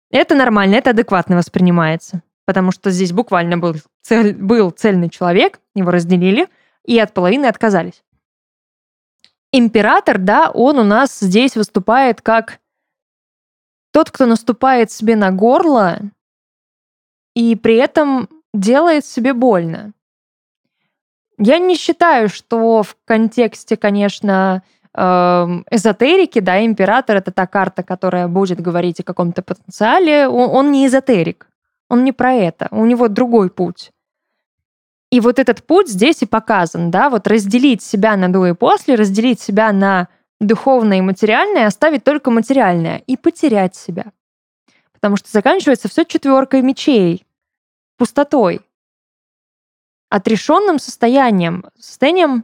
Это 0.10 0.36
нормально, 0.36 0.76
это 0.76 0.90
адекватно 0.90 1.38
воспринимается 1.38 2.24
потому 2.46 2.72
что 2.72 2.92
здесь 2.92 3.12
буквально 3.12 3.58
был, 3.58 3.76
цель, 4.02 4.36
был 4.36 4.72
цельный 4.72 5.10
человек, 5.10 5.60
его 5.76 5.92
разделили, 5.92 6.48
и 6.86 7.00
от 7.00 7.14
половины 7.14 7.46
отказались. 7.46 8.04
Император, 9.52 10.18
да, 10.18 10.50
он 10.52 10.80
у 10.80 10.84
нас 10.84 11.20
здесь 11.20 11.56
выступает 11.56 12.22
как 12.22 12.60
тот, 13.92 14.10
кто 14.10 14.26
наступает 14.26 14.92
себе 14.92 15.16
на 15.16 15.32
горло 15.32 16.00
и 17.36 17.56
при 17.56 17.76
этом 17.76 18.28
делает 18.54 19.06
себе 19.06 19.34
больно. 19.34 19.94
Я 21.38 21.60
не 21.60 21.76
считаю, 21.76 22.30
что 22.30 22.84
в 22.84 22.96
контексте, 23.06 23.76
конечно, 23.76 24.64
эм, 24.94 25.66
эзотерики, 25.70 26.40
да, 26.40 26.64
император 26.64 27.18
это 27.18 27.32
та 27.32 27.48
карта, 27.48 27.84
которая 27.84 28.28
будет 28.28 28.60
говорить 28.62 29.00
о 29.00 29.04
каком-то 29.04 29.42
потенциале. 29.42 30.28
Он 30.28 30.72
не 30.72 30.86
эзотерик. 30.86 31.48
Он 31.94 32.04
не 32.04 32.12
про 32.12 32.34
это, 32.34 32.70
у 32.72 32.86
него 32.86 33.08
другой 33.08 33.52
путь. 33.52 33.92
И 35.12 35.20
вот 35.20 35.38
этот 35.38 35.64
путь 35.64 35.88
здесь 35.88 36.24
и 36.24 36.26
показан, 36.26 36.90
да, 36.90 37.12
вот 37.12 37.28
разделить 37.28 37.84
себя 37.84 38.18
на 38.18 38.34
до 38.34 38.48
и 38.48 38.54
после, 38.56 38.96
разделить 38.96 39.40
себя 39.40 39.72
на 39.72 40.08
духовное 40.40 40.98
и 40.98 41.02
материальное, 41.02 41.68
оставить 41.68 42.04
только 42.04 42.32
материальное 42.32 43.04
и 43.06 43.16
потерять 43.16 43.76
себя. 43.76 44.12
Потому 44.92 45.18
что 45.18 45.30
заканчивается 45.30 45.88
все 45.88 46.04
четверкой 46.04 46.64
мечей, 46.64 47.28
пустотой, 47.98 48.62
отрешенным 50.10 50.80
состоянием, 50.80 51.64
состоянием 51.78 52.44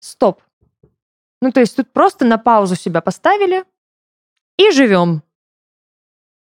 стоп. 0.00 0.40
Ну, 1.42 1.52
то 1.52 1.60
есть 1.60 1.76
тут 1.76 1.92
просто 1.92 2.24
на 2.24 2.38
паузу 2.38 2.74
себя 2.74 3.02
поставили 3.02 3.64
и 4.56 4.70
живем 4.70 5.22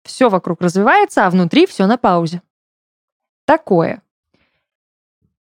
все 0.04 0.30
вокруг 0.30 0.62
развивается, 0.62 1.26
а 1.26 1.30
внутри 1.30 1.66
все 1.66 1.86
на 1.86 1.98
паузе. 1.98 2.42
Такое. 3.46 4.02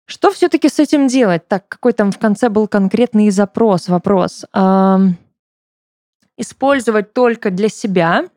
Что 0.05 0.31
все-таки 0.31 0.69
с 0.69 0.79
этим 0.79 1.07
делать? 1.07 1.47
Так, 1.47 1.67
какой 1.67 1.93
там 1.93 2.11
в 2.11 2.19
конце 2.19 2.49
был 2.49 2.67
конкретный 2.67 3.31
запрос, 3.31 3.87
вопрос. 3.87 4.45
Эм, 4.53 5.17
использовать 6.37 7.13
только 7.13 7.49
для 7.49 7.69
себя. 7.69 8.29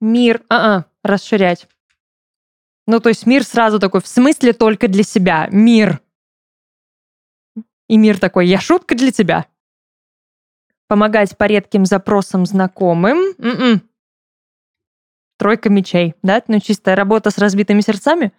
Мир, 0.00 0.42
а, 0.48 0.80
-а 0.80 0.84
расширять. 1.04 1.68
Ну, 2.86 3.00
то 3.00 3.08
есть 3.08 3.26
мир 3.26 3.44
сразу 3.44 3.78
такой, 3.78 4.00
в 4.00 4.06
смысле 4.06 4.52
только 4.52 4.88
для 4.88 5.02
себя. 5.02 5.48
Мир. 5.50 6.00
И 7.88 7.96
мир 7.96 8.18
такой, 8.18 8.46
я 8.48 8.60
шутка 8.60 8.94
для 8.94 9.12
тебя. 9.12 9.46
Помогать 10.88 11.36
по 11.36 11.44
редким 11.44 11.84
запросам 11.84 12.46
знакомым. 12.46 13.18
М-м. 13.38 13.82
Тройка 15.38 15.68
мечей, 15.68 16.14
да? 16.22 16.42
Ну, 16.46 16.60
чистая 16.60 16.96
работа 16.96 17.30
с 17.30 17.38
разбитыми 17.38 17.80
сердцами. 17.80 18.32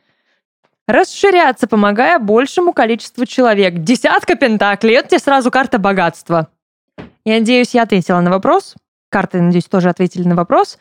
Расширяться, 0.88 1.68
помогая 1.68 2.18
большему 2.18 2.72
количеству 2.72 3.26
человек. 3.26 3.76
Десятка 3.80 4.36
пентаклей. 4.36 4.96
Это 4.96 5.10
тебе 5.10 5.20
сразу 5.20 5.52
карта 5.52 5.80
богатства. 5.80 6.48
Я 7.26 7.40
надеюсь, 7.40 7.74
я 7.74 7.84
ответила 7.84 8.22
на 8.22 8.32
вопрос. 8.32 8.76
Карты, 9.10 9.42
надеюсь, 9.42 9.66
тоже 9.66 9.90
ответили 9.90 10.26
на 10.28 10.36
вопрос. 10.36 10.78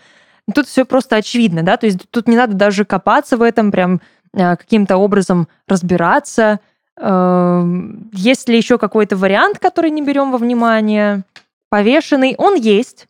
Тут 0.55 0.69
все 0.69 0.85
просто 0.85 1.17
очевидно, 1.17 1.65
да, 1.65 1.77
то 1.77 1.87
есть 1.87 2.09
тут 2.11 2.29
не 2.29 2.37
надо 2.37 2.55
даже 2.55 2.85
копаться 2.85 3.37
в 3.37 3.43
этом, 3.43 3.73
прям 3.73 4.01
э, 4.33 4.57
каким-то 4.57 4.97
образом 4.97 5.49
разбираться. 5.67 6.61
Эм, 6.99 8.09
есть 8.13 8.49
ли 8.49 8.57
еще 8.57 8.79
какой-то 8.79 9.17
вариант, 9.17 9.59
который 9.59 9.91
не 9.91 10.03
берем 10.03 10.31
во 10.31 10.39
внимание? 10.39 11.25
Повешенный, 11.69 12.35
он 12.39 12.55
есть, 12.55 13.09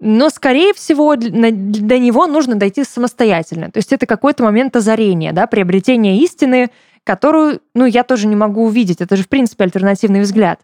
но, 0.00 0.28
скорее 0.28 0.74
всего, 0.74 1.16
до 1.16 1.98
него 1.98 2.26
нужно 2.26 2.56
дойти 2.56 2.84
самостоятельно. 2.84 3.70
То 3.70 3.78
есть 3.78 3.92
это 3.92 4.06
какой-то 4.06 4.42
момент 4.42 4.76
озарения, 4.76 5.32
да, 5.32 5.46
приобретения 5.46 6.18
истины, 6.18 6.70
которую, 7.04 7.60
ну, 7.74 7.86
я 7.86 8.02
тоже 8.02 8.26
не 8.26 8.36
могу 8.36 8.64
увидеть. 8.64 9.00
Это 9.00 9.16
же, 9.16 9.22
в 9.22 9.28
принципе, 9.28 9.64
альтернативный 9.64 10.20
взгляд. 10.20 10.60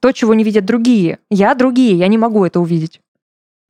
То, 0.00 0.12
чего 0.12 0.34
не 0.34 0.42
видят 0.44 0.64
другие. 0.64 1.20
Я 1.30 1.54
другие, 1.54 1.96
я 1.96 2.08
не 2.08 2.18
могу 2.18 2.44
это 2.44 2.60
увидеть. 2.60 3.00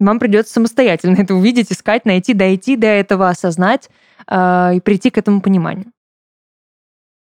Вам 0.01 0.19
придется 0.19 0.55
самостоятельно 0.55 1.21
это 1.21 1.35
увидеть, 1.35 1.71
искать, 1.71 2.05
найти, 2.05 2.35
дойти 2.35 2.77
до 2.77 2.87
этого, 2.87 3.29
осознать 3.29 3.91
э, 4.27 4.77
и 4.77 4.81
прийти 4.81 5.11
к 5.11 5.19
этому 5.19 5.41
пониманию. 5.41 5.93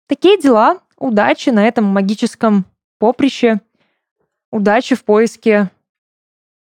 Такие 0.09 0.39
дела. 0.39 0.79
Удачи 0.99 1.51
на 1.51 1.67
этом 1.67 1.85
магическом 1.85 2.65
поприще. 2.99 3.61
Удачи 4.51 4.95
в 4.95 5.05
поиске 5.05 5.71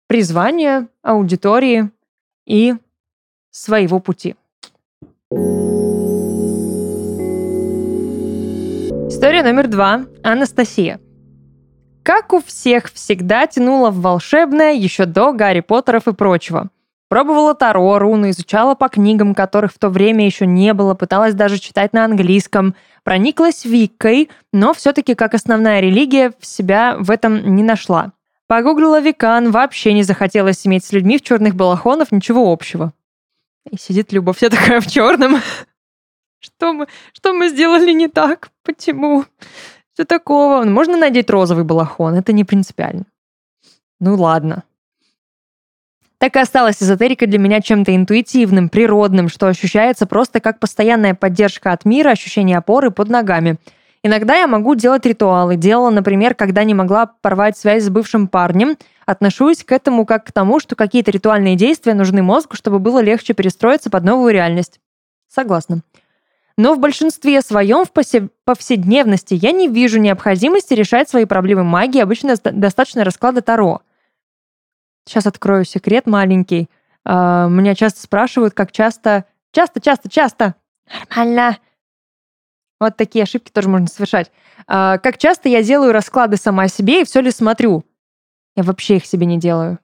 призвания, 0.08 0.88
аудитории 1.04 1.92
и 2.48 2.74
своего 3.52 4.00
пути. 4.00 4.36
История 9.08 9.44
номер 9.44 9.68
два. 9.68 10.06
Анастасия. 10.24 11.00
Как 12.02 12.34
у 12.34 12.42
всех 12.42 12.92
всегда 12.92 13.46
тянула 13.46 13.92
в 13.92 14.02
волшебное 14.02 14.74
еще 14.74 15.06
до 15.06 15.32
Гарри 15.32 15.60
Поттеров 15.60 16.08
и 16.08 16.14
прочего. 16.14 16.70
Пробовала 17.08 17.54
Таро, 17.54 18.00
руны, 18.00 18.32
изучала 18.32 18.74
по 18.74 18.90
книгам, 18.90 19.36
которых 19.36 19.72
в 19.72 19.78
то 19.78 19.90
время 19.90 20.26
еще 20.26 20.48
не 20.48 20.74
было, 20.74 20.96
пыталась 20.96 21.36
даже 21.36 21.60
читать 21.60 21.94
на 21.94 22.04
английском. 22.04 22.74
Прониклась 23.06 23.66
Виккой, 23.66 24.32
но 24.52 24.74
все-таки 24.74 25.14
как 25.14 25.36
основная 25.36 25.80
религия 25.80 26.34
в 26.40 26.46
себя 26.46 26.98
в 26.98 27.12
этом 27.12 27.56
не 27.56 27.62
нашла. 27.62 28.14
Погуглила 28.48 29.00
Викан, 29.00 29.52
вообще 29.52 29.94
не 29.94 30.02
захотелось 30.02 30.66
иметь 30.66 30.84
с 30.84 30.92
людьми 30.92 31.20
в 31.20 31.22
черных 31.22 31.54
балахонах 31.54 32.12
ничего 32.12 32.52
общего. 32.52 32.94
И 33.70 33.78
сидит 33.78 34.12
Люба 34.12 34.34
вся 34.34 34.50
такая 34.50 34.82
в 34.82 34.88
черном. 34.88 35.40
Что 36.40 36.74
мы, 36.74 36.88
что 37.14 37.34
мы 37.34 37.50
сделали 37.50 37.92
не 37.92 38.08
так? 38.08 38.50
Почему? 38.64 39.26
Что 39.94 40.06
такого? 40.06 40.64
Можно 40.66 40.98
надеть 40.98 41.30
розовый 41.30 41.64
балахон, 41.64 42.16
это 42.16 42.34
не 42.34 42.44
принципиально. 42.44 43.06
Ну 44.00 44.16
ладно. 44.16 44.64
Так 46.26 46.38
и 46.38 46.40
осталась 46.40 46.82
эзотерика 46.82 47.28
для 47.28 47.38
меня 47.38 47.62
чем-то 47.62 47.96
интуитивным, 47.96 48.70
природным, 48.70 49.30
что 49.30 49.46
ощущается 49.46 50.08
просто 50.08 50.40
как 50.40 50.60
постоянная 50.60 51.14
поддержка 51.14 51.72
от 51.72 51.86
мира, 51.86 52.10
ощущение 52.10 52.58
опоры 52.58 52.90
под 52.90 53.10
ногами. 53.10 53.58
Иногда 54.02 54.34
я 54.34 54.48
могу 54.48 54.74
делать 54.74 55.06
ритуалы. 55.06 55.56
Делала, 55.56 55.92
например, 55.92 56.34
когда 56.34 56.64
не 56.64 56.74
могла 56.74 57.06
порвать 57.06 57.60
связь 57.60 57.84
с 57.84 57.90
бывшим 57.90 58.28
парнем. 58.28 58.76
Отношусь 59.06 59.64
к 59.64 59.72
этому 59.72 60.04
как 60.08 60.26
к 60.26 60.32
тому, 60.32 60.60
что 60.60 60.76
какие-то 60.76 61.12
ритуальные 61.12 61.56
действия 61.58 61.94
нужны 61.94 62.24
мозгу, 62.24 62.56
чтобы 62.56 62.80
было 62.80 63.04
легче 63.04 63.36
перестроиться 63.36 63.92
под 63.92 64.04
новую 64.04 64.34
реальность. 64.34 64.80
Согласна. 65.28 65.82
Но 66.58 66.74
в 66.74 66.80
большинстве 66.80 67.42
своем 67.42 67.86
в 67.86 67.92
повседневности 68.46 69.36
я 69.36 69.52
не 69.52 69.68
вижу 69.68 70.00
необходимости 70.00 70.74
решать 70.74 71.08
свои 71.08 71.26
проблемы 71.26 71.64
магии, 71.64 72.02
обычно 72.02 72.34
достаточно 72.44 73.04
расклада 73.04 73.44
Таро. 73.44 73.84
Сейчас 75.06 75.26
открою 75.26 75.66
секрет 75.66 76.08
маленький. 76.08 76.70
Uh, 77.08 77.50
меня 77.50 77.76
часто 77.76 78.02
спрашивают, 78.02 78.54
как 78.54 78.72
часто... 78.72 79.26
Часто, 79.52 79.80
часто, 79.80 80.10
часто. 80.10 80.56
Нормально. 81.16 81.60
Вот 82.80 82.98
такие 82.98 83.24
ошибки 83.24 83.52
тоже 83.52 83.70
можно 83.70 83.88
совершать. 83.88 84.32
Uh, 84.68 84.98
как 85.00 85.18
часто 85.18 85.48
я 85.48 85.62
делаю 85.62 85.94
расклады 85.94 86.38
сама 86.38 86.68
себе 86.68 87.02
и 87.02 87.06
все 87.06 87.22
ли 87.22 87.30
смотрю? 87.30 87.84
Я 88.56 88.64
вообще 88.64 88.98
их 88.98 89.06
себе 89.06 89.26
не 89.26 89.38
делаю. 89.38 89.80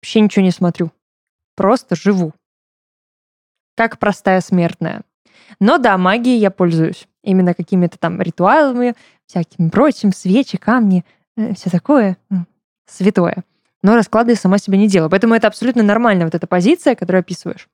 Вообще 0.00 0.20
ничего 0.20 0.44
не 0.44 0.50
смотрю. 0.50 0.92
Просто 1.56 1.96
живу. 1.96 2.32
Как 3.76 3.98
простая 3.98 4.40
смертная. 4.40 5.02
Но 5.58 5.78
да, 5.78 5.96
магией 5.96 6.38
я 6.38 6.50
пользуюсь. 6.50 7.08
Именно 7.22 7.54
какими-то 7.54 7.98
там 7.98 8.20
ритуалами, 8.20 8.94
всяким 9.26 9.70
прочим, 9.70 10.12
свечи, 10.12 10.58
камни, 10.58 11.04
э, 11.36 11.54
все 11.54 11.70
такое 11.70 12.16
святое. 12.86 13.44
Но 13.82 13.94
расклады 13.94 14.32
я 14.32 14.36
сама 14.36 14.58
себе 14.58 14.78
не 14.78 14.88
делаю. 14.88 15.10
Поэтому 15.10 15.34
это 15.34 15.46
абсолютно 15.46 15.82
нормально, 15.82 16.24
вот 16.24 16.34
эта 16.34 16.46
позиция, 16.46 16.94
которую 16.94 17.20
описываешь. 17.20 17.68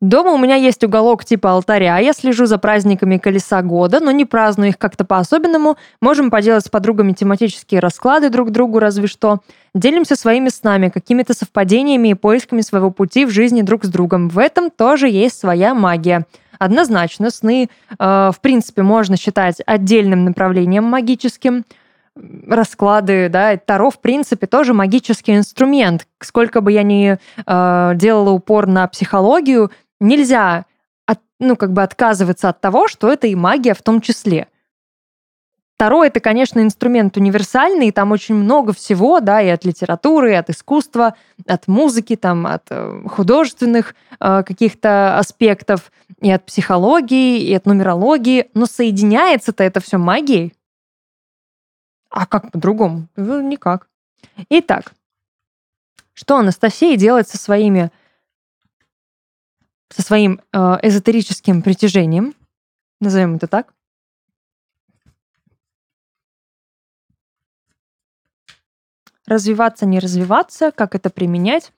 Дома 0.00 0.30
у 0.30 0.38
меня 0.38 0.54
есть 0.54 0.84
уголок 0.84 1.24
типа 1.24 1.50
алтаря, 1.50 1.98
я 1.98 2.12
слежу 2.12 2.46
за 2.46 2.58
праздниками 2.58 3.18
колеса 3.18 3.62
года, 3.62 3.98
но 3.98 4.12
не 4.12 4.24
праздную 4.24 4.68
их 4.68 4.78
как-то 4.78 5.04
по-особенному. 5.04 5.76
Можем 6.00 6.30
поделать 6.30 6.64
с 6.64 6.68
подругами 6.68 7.14
тематические 7.14 7.80
расклады 7.80 8.30
друг 8.30 8.52
другу 8.52 8.78
разве 8.78 9.08
что. 9.08 9.40
Делимся 9.74 10.14
своими 10.14 10.50
снами, 10.50 10.88
какими-то 10.88 11.34
совпадениями 11.34 12.08
и 12.08 12.14
поисками 12.14 12.60
своего 12.60 12.92
пути 12.92 13.24
в 13.24 13.30
жизни 13.30 13.62
друг 13.62 13.84
с 13.84 13.88
другом. 13.88 14.28
В 14.28 14.38
этом 14.38 14.70
тоже 14.70 15.08
есть 15.08 15.36
своя 15.36 15.74
магия. 15.74 16.26
Однозначно, 16.60 17.30
сны, 17.30 17.68
э, 17.90 17.96
в 17.98 18.40
принципе, 18.40 18.82
можно 18.82 19.16
считать 19.16 19.56
отдельным 19.66 20.24
направлением 20.24 20.84
магическим 20.84 21.64
расклады, 22.46 23.28
да, 23.28 23.56
Таро, 23.56 23.90
в 23.90 24.00
принципе, 24.00 24.46
тоже 24.46 24.74
магический 24.74 25.36
инструмент. 25.36 26.06
Сколько 26.20 26.60
бы 26.60 26.72
я 26.72 26.82
ни 26.82 27.18
э, 27.18 27.92
делала 27.96 28.30
упор 28.30 28.66
на 28.66 28.86
психологию, 28.88 29.70
нельзя 30.00 30.66
от, 31.06 31.20
ну, 31.38 31.56
как 31.56 31.72
бы 31.72 31.82
отказываться 31.82 32.48
от 32.48 32.60
того, 32.60 32.88
что 32.88 33.10
это 33.10 33.26
и 33.26 33.34
магия 33.34 33.74
в 33.74 33.82
том 33.82 34.00
числе. 34.00 34.48
Таро 35.78 36.02
это, 36.04 36.18
конечно, 36.18 36.58
инструмент 36.58 37.16
универсальный, 37.16 37.88
и 37.88 37.92
там 37.92 38.10
очень 38.10 38.34
много 38.34 38.72
всего, 38.72 39.20
да, 39.20 39.40
и 39.40 39.48
от 39.48 39.64
литературы, 39.64 40.32
и 40.32 40.34
от 40.34 40.50
искусства, 40.50 41.14
от 41.46 41.68
музыки, 41.68 42.16
там, 42.16 42.48
от 42.48 42.64
э, 42.70 43.02
художественных 43.06 43.94
э, 44.18 44.42
каких-то 44.42 45.18
аспектов, 45.18 45.92
и 46.20 46.32
от 46.32 46.44
психологии, 46.44 47.40
и 47.40 47.54
от 47.54 47.66
нумерологии, 47.66 48.50
но 48.54 48.66
соединяется-то 48.66 49.62
это 49.62 49.80
все 49.80 49.98
магией. 49.98 50.52
А 52.10 52.26
как 52.26 52.50
по-другому? 52.52 53.08
Ну, 53.16 53.40
никак. 53.40 53.88
Итак, 54.48 54.92
что 56.14 56.36
Анастасия 56.36 56.96
делает 56.96 57.28
со 57.28 57.38
своими 57.38 57.90
со 59.90 60.02
своим 60.02 60.40
э, 60.52 60.58
эзотерическим 60.82 61.62
притяжением, 61.62 62.34
назовем 63.00 63.36
это 63.36 63.46
так. 63.46 63.72
Развиваться, 69.26 69.86
не 69.86 69.98
развиваться, 69.98 70.72
как 70.72 70.94
это 70.94 71.10
применять. 71.10 71.72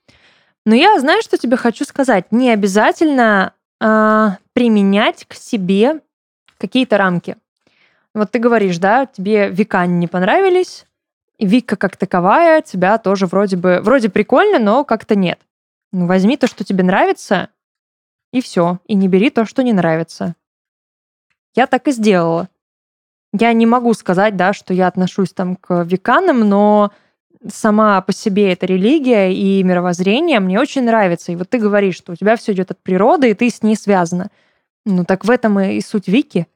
Но 0.65 0.75
я 0.75 0.99
знаю, 0.99 1.21
что 1.21 1.37
тебе 1.37 1.57
хочу 1.57 1.85
сказать. 1.85 2.31
Не 2.31 2.49
обязательно 2.51 3.53
э, 3.79 4.29
применять 4.53 5.25
к 5.25 5.33
себе 5.33 6.01
какие-то 6.57 6.97
рамки. 6.97 7.37
Вот 8.13 8.31
ты 8.31 8.39
говоришь, 8.39 8.77
да, 8.77 9.05
тебе 9.05 9.49
века 9.49 9.85
не 9.85 10.07
понравились, 10.07 10.85
и 11.37 11.45
Вика 11.45 11.75
как 11.75 11.97
таковая 11.97 12.61
тебя 12.61 12.97
тоже 12.97 13.25
вроде 13.25 13.57
бы, 13.57 13.79
вроде 13.81 14.09
прикольно, 14.09 14.59
но 14.59 14.83
как-то 14.83 15.15
нет. 15.15 15.39
Ну, 15.91 16.05
возьми 16.05 16.37
то, 16.37 16.47
что 16.47 16.63
тебе 16.63 16.83
нравится, 16.83 17.49
и 18.31 18.41
все. 18.41 18.79
И 18.85 18.93
не 18.93 19.07
бери 19.07 19.29
то, 19.29 19.45
что 19.45 19.63
не 19.63 19.73
нравится. 19.73 20.35
Я 21.55 21.67
так 21.67 21.87
и 21.87 21.91
сделала. 21.91 22.47
Я 23.33 23.53
не 23.53 23.65
могу 23.65 23.93
сказать, 23.93 24.35
да, 24.35 24.53
что 24.53 24.73
я 24.73 24.87
отношусь 24.87 25.33
там 25.33 25.55
к 25.55 25.83
веканам, 25.83 26.47
но 26.47 26.91
сама 27.47 28.01
по 28.01 28.13
себе 28.13 28.51
эта 28.51 28.65
религия 28.65 29.33
и 29.33 29.63
мировоззрение 29.63 30.39
мне 30.39 30.59
очень 30.59 30.83
нравится. 30.83 31.31
И 31.31 31.35
вот 31.35 31.49
ты 31.49 31.57
говоришь, 31.57 31.95
что 31.95 32.11
у 32.11 32.15
тебя 32.15 32.35
все 32.35 32.51
идет 32.53 32.71
от 32.71 32.79
природы, 32.81 33.31
и 33.31 33.33
ты 33.33 33.49
с 33.49 33.63
ней 33.63 33.75
связана. 33.75 34.29
Ну 34.85 35.05
так 35.05 35.25
в 35.25 35.29
этом 35.29 35.59
и 35.59 35.79
суть 35.81 36.07
Вики. 36.07 36.47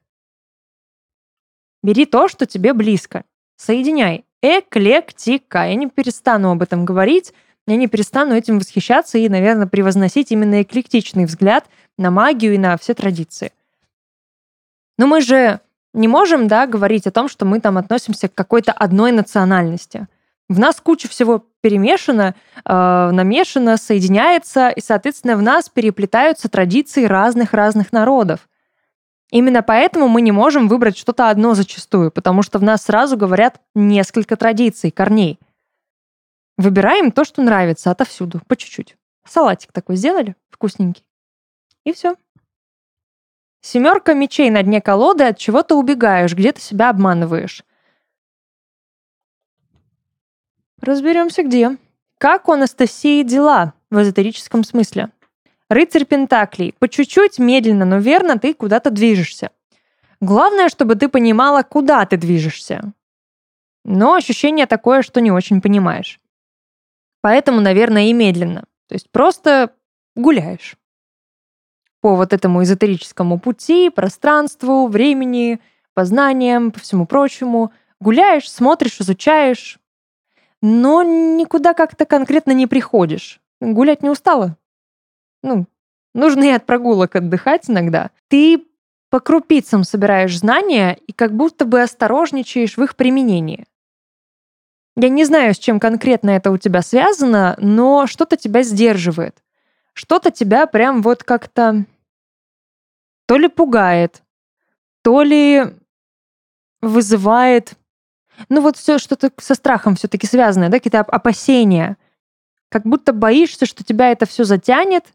Бери 1.86 2.04
то, 2.04 2.26
что 2.26 2.46
тебе 2.46 2.72
близко. 2.72 3.22
Соединяй. 3.56 4.24
Эклектика. 4.42 5.68
Я 5.68 5.76
не 5.76 5.88
перестану 5.88 6.50
об 6.50 6.60
этом 6.60 6.84
говорить, 6.84 7.32
я 7.68 7.76
не 7.76 7.86
перестану 7.86 8.34
этим 8.34 8.58
восхищаться 8.58 9.18
и, 9.18 9.28
наверное, 9.28 9.68
превозносить 9.68 10.32
именно 10.32 10.62
эклектичный 10.62 11.26
взгляд 11.26 11.66
на 11.96 12.10
магию 12.10 12.54
и 12.54 12.58
на 12.58 12.76
все 12.76 12.92
традиции. 12.92 13.52
Но 14.98 15.06
мы 15.06 15.20
же 15.20 15.60
не 15.94 16.08
можем, 16.08 16.48
да, 16.48 16.66
говорить 16.66 17.06
о 17.06 17.12
том, 17.12 17.28
что 17.28 17.44
мы 17.44 17.60
там 17.60 17.78
относимся 17.78 18.28
к 18.28 18.34
какой-то 18.34 18.72
одной 18.72 19.12
национальности. 19.12 20.08
В 20.48 20.58
нас 20.58 20.80
куча 20.80 21.06
всего 21.06 21.44
перемешано, 21.60 22.34
э, 22.64 23.10
намешано, 23.12 23.76
соединяется, 23.76 24.70
и, 24.70 24.80
соответственно, 24.80 25.36
в 25.36 25.42
нас 25.42 25.68
переплетаются 25.68 26.48
традиции 26.48 27.04
разных-разных 27.04 27.92
народов. 27.92 28.48
Именно 29.30 29.62
поэтому 29.62 30.08
мы 30.08 30.20
не 30.20 30.32
можем 30.32 30.68
выбрать 30.68 30.96
что-то 30.96 31.30
одно 31.30 31.54
зачастую, 31.54 32.12
потому 32.12 32.42
что 32.42 32.58
в 32.58 32.62
нас 32.62 32.84
сразу 32.84 33.16
говорят 33.16 33.60
несколько 33.74 34.36
традиций, 34.36 34.90
корней. 34.90 35.40
Выбираем 36.56 37.10
то, 37.10 37.24
что 37.24 37.42
нравится 37.42 37.90
отовсюду, 37.90 38.40
по 38.46 38.56
чуть-чуть. 38.56 38.96
Салатик 39.26 39.72
такой 39.72 39.96
сделали, 39.96 40.36
вкусненький. 40.50 41.04
И 41.84 41.92
все. 41.92 42.16
Семерка 43.60 44.14
мечей 44.14 44.48
на 44.50 44.62
дне 44.62 44.80
колоды, 44.80 45.24
от 45.24 45.38
чего 45.38 45.62
то 45.62 45.76
убегаешь, 45.76 46.34
где 46.34 46.52
то 46.52 46.60
себя 46.60 46.88
обманываешь. 46.88 47.64
Разберемся 50.80 51.42
где. 51.42 51.76
Как 52.18 52.48
у 52.48 52.52
Анастасии 52.52 53.22
дела 53.24 53.74
в 53.90 54.00
эзотерическом 54.00 54.62
смысле? 54.62 55.10
Рыцарь 55.68 56.04
Пентаклей. 56.04 56.74
По 56.78 56.88
чуть-чуть, 56.88 57.38
медленно, 57.38 57.84
но 57.84 57.98
верно 57.98 58.38
ты 58.38 58.54
куда-то 58.54 58.90
движешься. 58.90 59.50
Главное, 60.20 60.68
чтобы 60.68 60.94
ты 60.94 61.08
понимала, 61.08 61.62
куда 61.62 62.04
ты 62.06 62.16
движешься. 62.16 62.92
Но 63.84 64.14
ощущение 64.14 64.66
такое, 64.66 65.02
что 65.02 65.20
не 65.20 65.30
очень 65.30 65.60
понимаешь. 65.60 66.20
Поэтому, 67.20 67.60
наверное, 67.60 68.04
и 68.04 68.12
медленно. 68.12 68.64
То 68.88 68.94
есть 68.94 69.10
просто 69.10 69.72
гуляешь 70.14 70.76
по 72.00 72.14
вот 72.14 72.32
этому 72.32 72.62
эзотерическому 72.62 73.40
пути, 73.40 73.90
пространству, 73.90 74.86
времени, 74.86 75.60
познаниям, 75.92 76.70
по 76.70 76.78
всему 76.78 77.04
прочему. 77.04 77.72
Гуляешь, 77.98 78.48
смотришь, 78.48 79.00
изучаешь, 79.00 79.78
но 80.62 81.02
никуда 81.02 81.74
как-то 81.74 82.06
конкретно 82.06 82.52
не 82.52 82.68
приходишь. 82.68 83.40
Гулять 83.60 84.02
не 84.04 84.10
устала? 84.10 84.56
Ну, 85.42 85.66
нужно 86.14 86.44
и 86.44 86.50
от 86.50 86.66
прогулок 86.66 87.16
отдыхать 87.16 87.68
иногда. 87.70 88.10
Ты 88.28 88.64
по 89.10 89.20
крупицам 89.20 89.84
собираешь 89.84 90.38
знания 90.38 90.98
и 91.06 91.12
как 91.12 91.34
будто 91.34 91.64
бы 91.64 91.80
осторожничаешь 91.80 92.76
в 92.76 92.82
их 92.82 92.96
применении. 92.96 93.66
Я 94.96 95.10
не 95.10 95.24
знаю, 95.24 95.54
с 95.54 95.58
чем 95.58 95.78
конкретно 95.78 96.30
это 96.30 96.50
у 96.50 96.56
тебя 96.56 96.82
связано, 96.82 97.56
но 97.60 98.06
что-то 98.06 98.36
тебя 98.36 98.62
сдерживает. 98.62 99.42
Что-то 99.92 100.30
тебя 100.30 100.66
прям 100.66 101.02
вот 101.02 101.22
как-то 101.22 101.84
то 103.26 103.36
ли 103.36 103.48
пугает, 103.48 104.22
то 105.02 105.22
ли 105.22 105.64
вызывает, 106.80 107.74
ну 108.48 108.60
вот 108.60 108.76
все 108.76 108.98
что-то 108.98 109.30
со 109.38 109.54
страхом 109.54 109.96
все-таки 109.96 110.26
связанное, 110.26 110.68
да, 110.68 110.78
какие-то 110.78 111.00
опасения. 111.00 111.96
Как 112.68 112.82
будто 112.82 113.12
боишься, 113.12 113.66
что 113.66 113.84
тебя 113.84 114.10
это 114.10 114.26
все 114.26 114.44
затянет, 114.44 115.06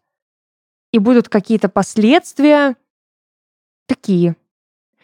и 0.92 1.00
будут 1.00 1.30
какие-то 1.30 1.70
последствия. 1.70 2.76
Такие. 3.88 4.36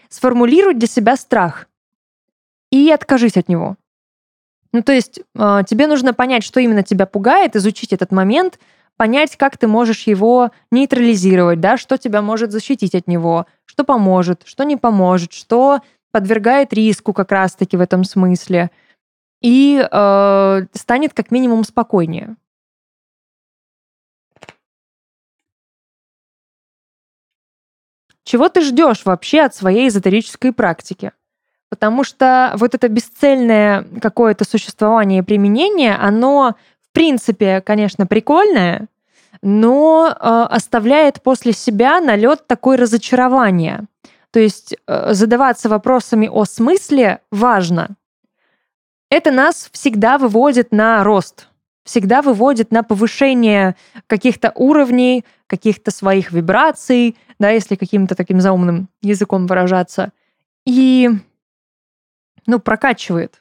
Сформулируй 0.10 0.73
для 0.73 0.88
себя 0.88 1.15
страх 1.15 1.67
и 2.71 2.89
откажись 2.91 3.38
от 3.38 3.50
него. 3.50 3.76
Ну, 4.73 4.84
то 4.84 4.91
есть 4.91 5.19
э, 5.36 5.62
тебе 5.67 5.88
нужно 5.88 6.13
понять, 6.13 6.43
что 6.43 6.60
именно 6.60 6.84
тебя 6.84 7.06
пугает, 7.06 7.56
изучить 7.56 7.93
этот 7.93 8.12
момент, 8.12 8.60
понять, 8.97 9.36
как 9.38 9.58
ты 9.58 9.67
можешь 9.67 10.04
его 10.04 10.52
нейтрализировать, 10.71 11.60
да, 11.62 11.78
что 11.78 11.97
тебя 11.97 12.21
может 12.21 12.52
защитить 12.52 12.95
от 12.95 13.08
него, 13.08 13.45
что 13.65 13.84
поможет, 13.84 14.43
что 14.45 14.63
не 14.63 14.76
поможет, 14.76 15.34
что 15.34 15.82
подвергает 16.12 16.73
риску 16.73 17.13
как 17.13 17.32
раз-таки 17.32 17.78
в 17.78 17.82
этом 17.82 18.04
смысле, 18.04 18.71
и 19.41 19.88
э, 19.89 20.62
станет 20.73 21.13
как 21.13 21.32
минимум 21.32 21.63
спокойнее. 21.63 22.36
Чего 28.27 28.49
ты 28.49 28.59
ждешь 28.59 29.05
вообще 29.05 29.43
от 29.43 29.55
своей 29.55 29.87
эзотерической 29.87 30.51
практики? 30.51 31.13
Потому 31.69 32.03
что 32.03 32.51
вот 32.57 32.75
это 32.75 32.89
бесцельное 32.89 33.85
какое-то 34.01 34.43
существование 34.43 35.19
и 35.19 35.23
применение, 35.23 35.95
оно 35.95 36.55
принципе, 36.97 37.61
конечно, 37.61 38.07
прикольная, 38.07 38.87
но 39.43 40.09
э, 40.09 40.13
оставляет 40.49 41.21
после 41.21 41.53
себя 41.53 42.01
налет 42.01 42.47
такой 42.47 42.75
разочарования. 42.75 43.85
То 44.31 44.39
есть 44.39 44.75
э, 44.87 45.13
задаваться 45.13 45.69
вопросами 45.69 46.27
о 46.27 46.43
смысле 46.45 47.21
важно. 47.31 47.95
Это 49.11 49.29
нас 49.31 49.69
всегда 49.71 50.17
выводит 50.17 50.71
на 50.71 51.03
рост, 51.03 51.46
всегда 51.88 52.21
выводит 52.21 52.71
на 52.71 52.84
повышение 52.84 53.76
каких-то 54.08 54.52
уровней, 54.56 55.23
каких-то 55.47 55.89
своих 55.89 56.34
вибраций, 56.34 57.17
да, 57.39 57.50
если 57.50 57.76
каким-то 57.76 58.13
таким 58.13 58.41
заумным 58.41 58.89
языком 59.02 59.47
выражаться. 59.47 60.12
И, 60.65 61.10
ну, 62.45 62.60
прокачивает. 62.60 63.39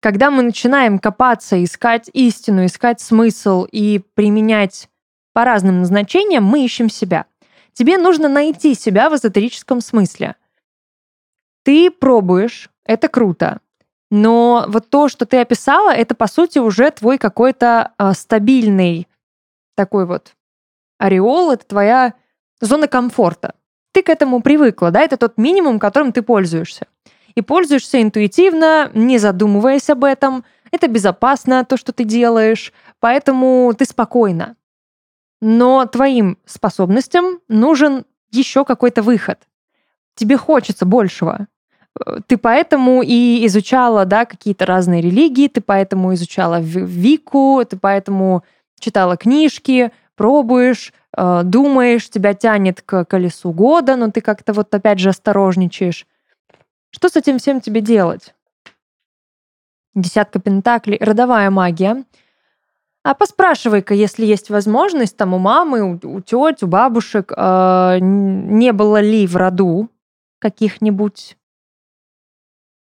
Когда 0.00 0.30
мы 0.30 0.42
начинаем 0.42 0.98
копаться, 0.98 1.62
искать 1.62 2.10
истину, 2.12 2.66
искать 2.66 3.00
смысл 3.00 3.64
и 3.70 4.02
применять 4.14 4.88
по 5.32 5.44
разным 5.44 5.80
назначениям, 5.80 6.42
мы 6.44 6.64
ищем 6.64 6.90
себя. 6.90 7.26
Тебе 7.72 7.96
нужно 7.96 8.28
найти 8.28 8.74
себя 8.74 9.08
в 9.08 9.14
эзотерическом 9.14 9.80
смысле. 9.80 10.34
Ты 11.62 11.92
пробуешь, 11.92 12.70
это 12.84 13.08
круто. 13.08 13.60
Но 14.10 14.66
вот 14.68 14.88
то, 14.88 15.08
что 15.08 15.26
ты 15.26 15.40
описала, 15.40 15.90
это 15.90 16.14
по 16.14 16.26
сути 16.26 16.58
уже 16.58 16.90
твой 16.90 17.18
какой-то 17.18 17.92
э, 17.98 18.12
стабильный 18.12 19.08
такой 19.74 20.06
вот 20.06 20.34
ореол, 20.98 21.50
это 21.52 21.66
твоя 21.66 22.14
зона 22.60 22.88
комфорта. 22.88 23.54
Ты 23.92 24.02
к 24.02 24.08
этому 24.08 24.42
привыкла, 24.42 24.90
да, 24.90 25.00
это 25.00 25.16
тот 25.16 25.38
минимум, 25.38 25.78
которым 25.78 26.12
ты 26.12 26.22
пользуешься 26.22 26.86
и 27.36 27.42
пользуешься 27.42 28.02
интуитивно, 28.02 28.90
не 28.94 29.18
задумываясь 29.18 29.88
об 29.90 30.04
этом. 30.04 30.44
Это 30.72 30.88
безопасно, 30.88 31.64
то, 31.64 31.76
что 31.76 31.92
ты 31.92 32.04
делаешь, 32.04 32.72
поэтому 32.98 33.72
ты 33.76 33.84
спокойна. 33.84 34.56
Но 35.40 35.84
твоим 35.86 36.38
способностям 36.46 37.40
нужен 37.48 38.04
еще 38.30 38.64
какой-то 38.64 39.02
выход. 39.02 39.38
Тебе 40.14 40.38
хочется 40.38 40.86
большего. 40.86 41.46
Ты 42.26 42.36
поэтому 42.36 43.02
и 43.02 43.46
изучала 43.46 44.04
да, 44.04 44.24
какие-то 44.24 44.66
разные 44.66 45.00
религии, 45.00 45.48
ты 45.48 45.60
поэтому 45.60 46.12
изучала 46.14 46.60
Вику, 46.60 47.64
ты 47.68 47.76
поэтому 47.76 48.44
читала 48.78 49.16
книжки, 49.16 49.92
пробуешь, 50.16 50.92
э, 51.16 51.42
думаешь, 51.44 52.10
тебя 52.10 52.34
тянет 52.34 52.82
к 52.82 53.04
колесу 53.04 53.52
года, 53.52 53.96
но 53.96 54.10
ты 54.10 54.20
как-то 54.20 54.52
вот 54.52 54.74
опять 54.74 54.98
же 54.98 55.10
осторожничаешь. 55.10 56.06
Что 56.90 57.08
с 57.08 57.16
этим 57.16 57.38
всем 57.38 57.60
тебе 57.60 57.80
делать? 57.80 58.34
Десятка 59.94 60.38
пентаклей, 60.38 60.98
родовая 61.00 61.50
магия. 61.50 62.04
А 63.02 63.14
поспрашивай-ка, 63.14 63.94
если 63.94 64.26
есть 64.26 64.50
возможность, 64.50 65.16
там 65.16 65.32
у 65.32 65.38
мамы, 65.38 65.82
у, 65.82 66.16
у 66.16 66.20
теть, 66.20 66.62
у 66.62 66.66
бабушек, 66.66 67.32
э, 67.34 67.98
не 68.00 68.72
было 68.72 69.00
ли 69.00 69.26
в 69.26 69.36
роду 69.36 69.88
каких-нибудь 70.38 71.36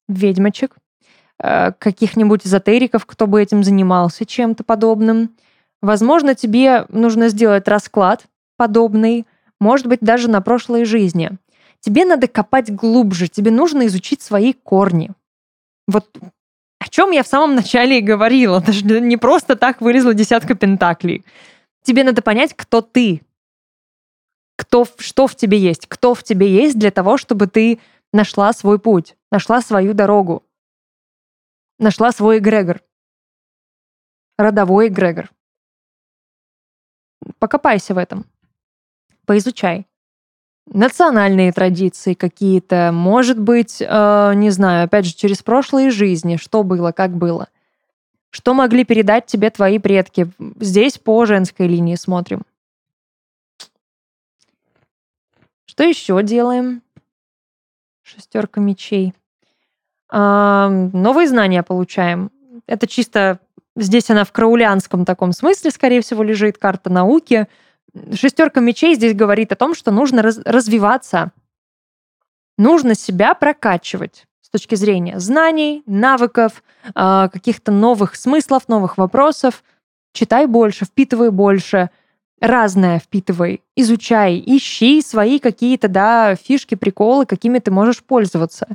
ведьмочек, 0.08 0.76
э, 1.38 1.72
каких-нибудь 1.72 2.46
эзотериков, 2.46 3.06
кто 3.06 3.26
бы 3.26 3.42
этим 3.42 3.64
занимался 3.64 4.26
чем-то 4.26 4.64
подобным. 4.64 5.36
Возможно, 5.82 6.34
тебе 6.34 6.86
нужно 6.88 7.28
сделать 7.28 7.68
расклад 7.68 8.26
подобный, 8.56 9.26
может 9.60 9.86
быть, 9.86 10.00
даже 10.00 10.28
на 10.28 10.40
прошлой 10.40 10.84
жизни. 10.84 11.30
Тебе 11.80 12.04
надо 12.04 12.28
копать 12.28 12.74
глубже, 12.74 13.28
тебе 13.28 13.50
нужно 13.50 13.86
изучить 13.86 14.22
свои 14.22 14.52
корни. 14.52 15.10
Вот 15.86 16.08
о 16.84 16.88
чем 16.88 17.10
я 17.10 17.22
в 17.22 17.26
самом 17.26 17.54
начале 17.54 17.98
и 17.98 18.02
говорила. 18.02 18.60
Даже 18.66 18.84
не 18.84 19.16
просто 19.16 19.56
так 19.56 19.80
вылезла 19.80 20.14
десятка 20.14 20.54
пентаклей. 20.54 21.24
Тебе 21.82 22.04
надо 22.04 22.22
понять, 22.22 22.54
кто 22.54 22.80
ты. 22.80 23.22
Кто, 24.56 24.86
что 24.98 25.26
в 25.26 25.34
тебе 25.34 25.58
есть. 25.58 25.86
Кто 25.86 26.14
в 26.14 26.22
тебе 26.22 26.48
есть 26.48 26.78
для 26.78 26.90
того, 26.90 27.16
чтобы 27.16 27.46
ты 27.46 27.80
нашла 28.14 28.52
свой 28.52 28.78
путь, 28.78 29.16
нашла 29.32 29.60
свою 29.60 29.92
дорогу, 29.92 30.44
нашла 31.78 32.12
свой 32.12 32.38
эгрегор. 32.38 32.80
родовой 34.38 34.88
эгрегор. 34.88 35.30
Покопайся 37.38 37.94
в 37.94 37.98
этом. 37.98 38.26
Поизучай. 39.26 39.86
Национальные 40.66 41.52
традиции 41.52 42.14
какие-то, 42.14 42.90
может 42.92 43.38
быть, 43.38 43.80
э, 43.80 44.32
не 44.34 44.50
знаю, 44.50 44.84
опять 44.86 45.04
же, 45.06 45.14
через 45.14 45.42
прошлые 45.42 45.90
жизни, 45.90 46.36
что 46.36 46.62
было, 46.62 46.90
как 46.92 47.12
было. 47.12 47.48
Что 48.30 48.54
могли 48.54 48.84
передать 48.84 49.26
тебе 49.26 49.50
твои 49.50 49.78
предки? 49.78 50.30
Здесь 50.58 50.98
по 50.98 51.26
женской 51.26 51.68
линии 51.68 51.96
смотрим. 51.96 52.42
Что 55.66 55.84
еще 55.84 56.22
делаем? 56.22 56.83
Шестерка 58.04 58.60
мечей. 58.60 59.14
А, 60.10 60.68
новые 60.68 61.26
знания 61.26 61.62
получаем. 61.62 62.30
Это 62.66 62.86
чисто 62.86 63.40
здесь 63.76 64.10
она 64.10 64.24
в 64.24 64.32
краулянском 64.32 65.06
таком 65.06 65.32
смысле, 65.32 65.70
скорее 65.70 66.02
всего, 66.02 66.22
лежит 66.22 66.58
карта 66.58 66.90
науки. 66.90 67.48
Шестерка 68.12 68.60
мечей 68.60 68.94
здесь 68.94 69.14
говорит 69.14 69.52
о 69.52 69.56
том, 69.56 69.74
что 69.74 69.90
нужно 69.90 70.20
раз 70.20 70.38
развиваться, 70.44 71.32
нужно 72.58 72.94
себя 72.94 73.34
прокачивать 73.34 74.26
с 74.42 74.50
точки 74.50 74.74
зрения 74.74 75.18
знаний, 75.18 75.82
навыков, 75.86 76.62
а, 76.94 77.28
каких-то 77.28 77.72
новых 77.72 78.16
смыслов, 78.16 78.68
новых 78.68 78.98
вопросов. 78.98 79.64
Читай 80.12 80.44
больше, 80.46 80.84
впитывай 80.84 81.30
больше, 81.30 81.88
разное 82.44 82.98
впитывай, 82.98 83.62
изучай, 83.74 84.42
ищи 84.44 85.00
свои 85.00 85.38
какие-то, 85.38 85.88
да, 85.88 86.36
фишки, 86.36 86.74
приколы, 86.74 87.26
какими 87.26 87.58
ты 87.58 87.70
можешь 87.70 88.02
пользоваться. 88.04 88.68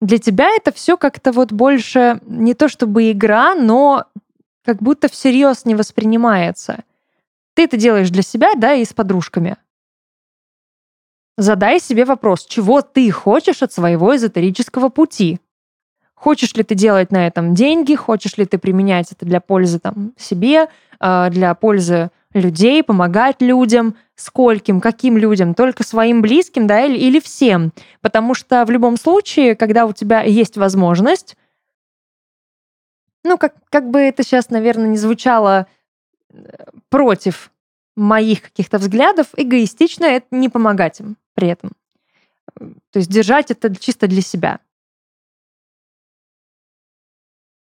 Для 0.00 0.18
тебя 0.18 0.50
это 0.54 0.70
все 0.70 0.96
как-то 0.96 1.32
вот 1.32 1.50
больше 1.50 2.20
не 2.26 2.54
то 2.54 2.68
чтобы 2.68 3.10
игра, 3.10 3.54
но 3.54 4.04
как 4.64 4.82
будто 4.82 5.08
всерьез 5.08 5.64
не 5.64 5.74
воспринимается. 5.74 6.84
Ты 7.54 7.64
это 7.64 7.76
делаешь 7.76 8.10
для 8.10 8.22
себя, 8.22 8.54
да, 8.54 8.74
и 8.74 8.84
с 8.84 8.92
подружками. 8.92 9.56
Задай 11.36 11.80
себе 11.80 12.04
вопрос, 12.04 12.44
чего 12.44 12.82
ты 12.82 13.10
хочешь 13.10 13.62
от 13.62 13.72
своего 13.72 14.14
эзотерического 14.14 14.88
пути. 14.88 15.40
Хочешь 16.14 16.54
ли 16.54 16.64
ты 16.64 16.74
делать 16.74 17.12
на 17.12 17.26
этом 17.26 17.54
деньги, 17.54 17.94
хочешь 17.94 18.36
ли 18.36 18.44
ты 18.44 18.58
применять 18.58 19.12
это 19.12 19.24
для 19.24 19.40
пользы 19.40 19.78
там, 19.78 20.12
себе, 20.16 20.68
а, 20.98 21.30
для 21.30 21.54
пользы 21.54 22.10
людей, 22.34 22.82
помогать 22.82 23.40
людям, 23.40 23.96
скольким, 24.14 24.80
каким 24.80 25.16
людям, 25.16 25.54
только 25.54 25.82
своим 25.82 26.20
близким, 26.22 26.66
да, 26.66 26.84
или, 26.84 26.96
или 26.98 27.20
всем. 27.20 27.72
Потому 28.00 28.34
что 28.34 28.64
в 28.64 28.70
любом 28.70 28.96
случае, 28.96 29.56
когда 29.56 29.86
у 29.86 29.92
тебя 29.92 30.22
есть 30.22 30.56
возможность, 30.56 31.36
ну, 33.24 33.38
как, 33.38 33.54
как 33.70 33.90
бы 33.90 34.00
это 34.00 34.22
сейчас, 34.22 34.50
наверное, 34.50 34.88
не 34.88 34.96
звучало 34.96 35.66
э, 36.30 36.66
против 36.88 37.50
моих 37.96 38.42
каких-то 38.42 38.78
взглядов, 38.78 39.28
эгоистично 39.36 40.04
это 40.04 40.26
не 40.30 40.48
помогать 40.48 41.00
им 41.00 41.16
при 41.34 41.48
этом. 41.48 41.72
То 42.56 42.98
есть 42.98 43.10
держать 43.10 43.50
это 43.50 43.74
чисто 43.74 44.06
для 44.06 44.22
себя. 44.22 44.60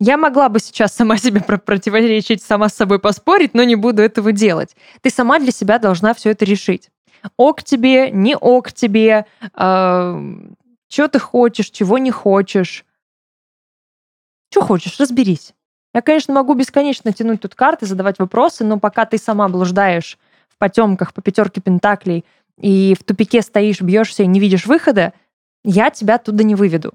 Я 0.06 0.18
могла 0.18 0.50
бы 0.50 0.60
сейчас 0.60 0.94
сама 0.94 1.18
себе 1.24 1.40
противоречить, 1.40 2.44
сама 2.44 2.68
с 2.68 2.74
собой 2.74 3.00
поспорить, 3.00 3.54
но 3.54 3.64
не 3.64 3.76
буду 3.76 4.02
этого 4.02 4.34
делать. 4.34 4.76
Ты 5.02 5.10
сама 5.10 5.40
для 5.40 5.52
себя 5.52 5.80
должна 5.80 6.14
все 6.14 6.32
это 6.32 6.44
решить. 6.44 6.90
Ок 7.38 7.64
тебе, 7.64 8.12
не 8.12 8.36
ок 8.36 8.74
тебе, 8.74 9.26
э, 9.42 10.22
что 10.90 11.08
ты 11.08 11.20
хочешь, 11.20 11.70
чего 11.70 12.00
не 12.00 12.12
хочешь. 12.12 12.84
Что 14.52 14.62
хочешь, 14.62 15.00
разберись. 15.00 15.54
Я, 15.94 16.02
конечно, 16.02 16.34
могу 16.34 16.54
бесконечно 16.54 17.14
тянуть 17.14 17.40
тут 17.40 17.56
карты, 17.56 17.86
задавать 17.86 18.20
вопросы, 18.20 18.66
но 18.66 18.80
пока 18.80 19.06
ты 19.06 19.18
сама 19.18 19.48
блуждаешь 19.48 20.18
в 20.50 20.58
потемках 20.58 21.14
по 21.14 21.22
пятерке 21.22 21.62
пентаклей 21.62 22.26
и 22.58 22.94
в 23.00 23.06
тупике 23.06 23.42
стоишь, 23.42 23.80
бьешься 23.80 24.24
и 24.24 24.28
не 24.28 24.42
видишь 24.42 24.66
выхода, 24.66 25.14
я 25.64 25.92
тебя 25.92 26.16
оттуда 26.16 26.44
не 26.44 26.56
выведу. 26.56 26.94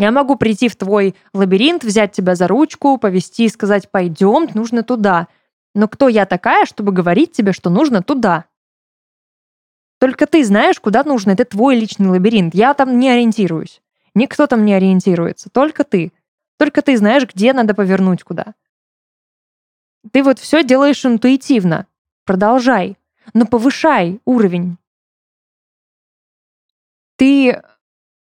Я 0.00 0.12
могу 0.12 0.36
прийти 0.36 0.68
в 0.68 0.76
твой 0.76 1.14
лабиринт, 1.34 1.84
взять 1.84 2.12
тебя 2.12 2.34
за 2.34 2.48
ручку, 2.48 2.96
повести 2.96 3.44
и 3.44 3.48
сказать 3.50 3.90
«пойдем, 3.90 4.48
нужно 4.54 4.82
туда». 4.82 5.28
Но 5.74 5.88
кто 5.88 6.08
я 6.08 6.24
такая, 6.24 6.64
чтобы 6.64 6.90
говорить 6.90 7.32
тебе, 7.32 7.52
что 7.52 7.68
нужно 7.68 8.02
туда? 8.02 8.46
Только 9.98 10.26
ты 10.26 10.42
знаешь, 10.42 10.80
куда 10.80 11.04
нужно. 11.04 11.32
Это 11.32 11.44
твой 11.44 11.76
личный 11.76 12.08
лабиринт. 12.08 12.54
Я 12.54 12.72
там 12.72 12.98
не 12.98 13.10
ориентируюсь. 13.10 13.82
Никто 14.14 14.46
там 14.46 14.64
не 14.64 14.72
ориентируется. 14.72 15.50
Только 15.50 15.84
ты. 15.84 16.14
Только 16.58 16.80
ты 16.80 16.96
знаешь, 16.96 17.26
где 17.26 17.52
надо 17.52 17.74
повернуть 17.74 18.22
куда. 18.22 18.54
Ты 20.12 20.22
вот 20.22 20.38
все 20.38 20.64
делаешь 20.64 21.04
интуитивно. 21.04 21.86
Продолжай. 22.24 22.96
Но 23.34 23.44
повышай 23.44 24.18
уровень. 24.24 24.78
Ты 27.16 27.62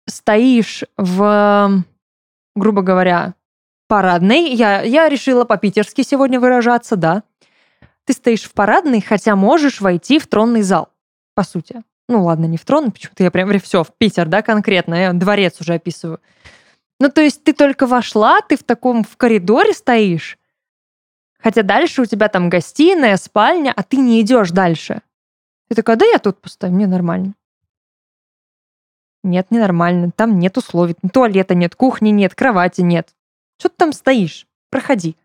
стоишь 0.07 0.83
в, 0.97 1.83
грубо 2.55 2.81
говоря, 2.81 3.35
парадной. 3.87 4.53
Я, 4.53 4.81
я 4.81 5.09
решила 5.09 5.45
по-питерски 5.45 6.01
сегодня 6.01 6.39
выражаться, 6.39 6.95
да. 6.95 7.23
Ты 8.05 8.13
стоишь 8.13 8.43
в 8.43 8.53
парадной, 8.53 9.01
хотя 9.01 9.35
можешь 9.35 9.81
войти 9.81 10.19
в 10.19 10.27
тронный 10.27 10.61
зал, 10.61 10.89
по 11.35 11.43
сути. 11.43 11.83
Ну 12.09 12.23
ладно, 12.23 12.45
не 12.45 12.57
в 12.57 12.65
трон, 12.65 12.91
почему-то 12.91 13.23
я 13.23 13.31
прям 13.31 13.57
все, 13.59 13.83
в 13.83 13.93
Питер, 13.97 14.27
да, 14.27 14.41
конкретно, 14.41 14.95
я 14.95 15.13
дворец 15.13 15.61
уже 15.61 15.75
описываю. 15.75 16.19
Ну, 16.99 17.09
то 17.09 17.21
есть 17.21 17.43
ты 17.43 17.53
только 17.53 17.87
вошла, 17.87 18.41
ты 18.41 18.57
в 18.57 18.63
таком 18.63 19.03
в 19.03 19.15
коридоре 19.15 19.73
стоишь, 19.73 20.37
хотя 21.39 21.63
дальше 21.63 22.01
у 22.01 22.05
тебя 22.05 22.27
там 22.27 22.49
гостиная, 22.49 23.17
спальня, 23.17 23.73
а 23.75 23.83
ты 23.83 23.97
не 23.97 24.19
идешь 24.21 24.51
дальше. 24.51 25.01
Ты 25.69 25.75
такая, 25.75 25.95
да 25.95 26.05
я 26.05 26.19
тут 26.19 26.41
пустая, 26.41 26.71
мне 26.71 26.87
нормально. 26.87 27.35
Нет, 29.23 29.47
ненормально. 29.51 30.11
Там 30.15 30.37
нет 30.37 30.57
условий. 30.57 30.95
Туалета 31.11 31.55
нет, 31.55 31.75
кухни 31.75 32.09
нет, 32.09 32.35
кровати 32.35 32.81
нет. 32.81 33.09
Что 33.57 33.69
ты 33.69 33.75
там 33.77 33.93
стоишь? 33.93 34.45
Проходи. 34.69 35.15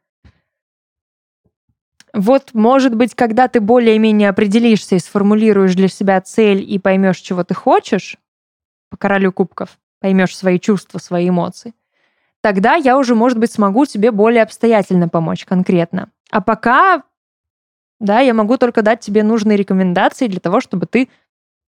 Вот, 2.15 2.55
может 2.55 2.95
быть, 2.95 3.15
когда 3.15 3.49
ты 3.49 3.61
более-менее 3.61 4.31
определишься 4.31 4.97
и 4.97 4.99
сформулируешь 4.99 5.75
для 5.75 5.89
себя 5.89 6.21
цель 6.21 6.63
и 6.63 6.79
поймешь, 6.79 7.19
чего 7.19 7.45
ты 7.45 7.55
хочешь, 7.55 8.17
по 8.91 8.97
королю 8.97 9.33
кубков, 9.33 9.79
поймешь 10.01 10.37
свои 10.37 10.59
чувства, 10.59 10.99
свои 10.99 11.29
эмоции, 11.29 11.75
тогда 12.41 12.77
я 12.77 12.97
уже, 12.97 13.15
может 13.15 13.39
быть, 13.39 13.53
смогу 13.53 13.85
тебе 13.85 14.11
более 14.11 14.43
обстоятельно 14.43 15.09
помочь 15.09 15.45
конкретно. 15.45 16.11
А 16.31 16.41
пока, 16.41 17.03
да, 18.01 18.21
я 18.21 18.33
могу 18.33 18.57
только 18.57 18.83
дать 18.83 19.01
тебе 19.01 19.23
нужные 19.23 19.59
рекомендации 19.59 20.29
для 20.29 20.41
того, 20.41 20.61
чтобы 20.61 20.87
ты 20.87 21.09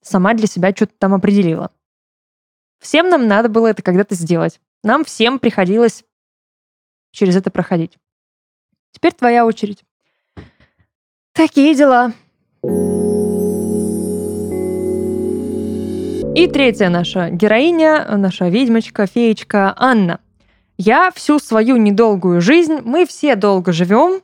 сама 0.02 0.34
для 0.34 0.46
себя 0.46 0.70
что-то 0.70 0.92
там 0.98 1.14
определила. 1.14 1.70
Всем 2.78 3.08
нам 3.08 3.26
надо 3.26 3.48
было 3.48 3.68
это 3.68 3.82
когда-то 3.82 4.14
сделать. 4.14 4.60
Нам 4.82 5.04
всем 5.04 5.38
приходилось 5.38 6.04
через 7.10 7.36
это 7.36 7.50
проходить. 7.50 7.98
Теперь 8.92 9.12
твоя 9.12 9.44
очередь. 9.44 9.84
Такие 11.32 11.74
дела. 11.74 12.12
И 16.34 16.46
третья 16.46 16.88
наша 16.88 17.30
героиня, 17.30 18.16
наша 18.16 18.48
ведьмочка, 18.48 19.06
феечка 19.06 19.74
Анна. 19.76 20.20
Я 20.76 21.10
всю 21.10 21.40
свою 21.40 21.76
недолгую 21.76 22.40
жизнь, 22.40 22.80
мы 22.84 23.04
все 23.06 23.34
долго 23.34 23.72
живем, 23.72 24.22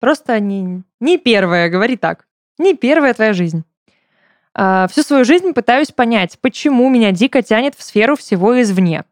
просто 0.00 0.38
не, 0.40 0.82
не 1.00 1.16
первая, 1.16 1.70
говори 1.70 1.96
так, 1.96 2.26
не 2.58 2.74
первая 2.74 3.14
твоя 3.14 3.32
жизнь. 3.32 3.64
А, 4.54 4.86
всю 4.88 5.02
свою 5.02 5.24
жизнь 5.24 5.52
пытаюсь 5.52 5.90
понять, 5.90 6.38
почему 6.40 6.90
меня 6.90 7.12
дико 7.12 7.42
тянет 7.42 7.74
в 7.74 7.82
сферу 7.82 8.16
всего 8.16 8.60
извне. 8.60 9.04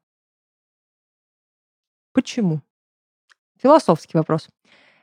Почему? 2.13 2.61
Философский 3.63 4.19
вопрос. 4.19 4.49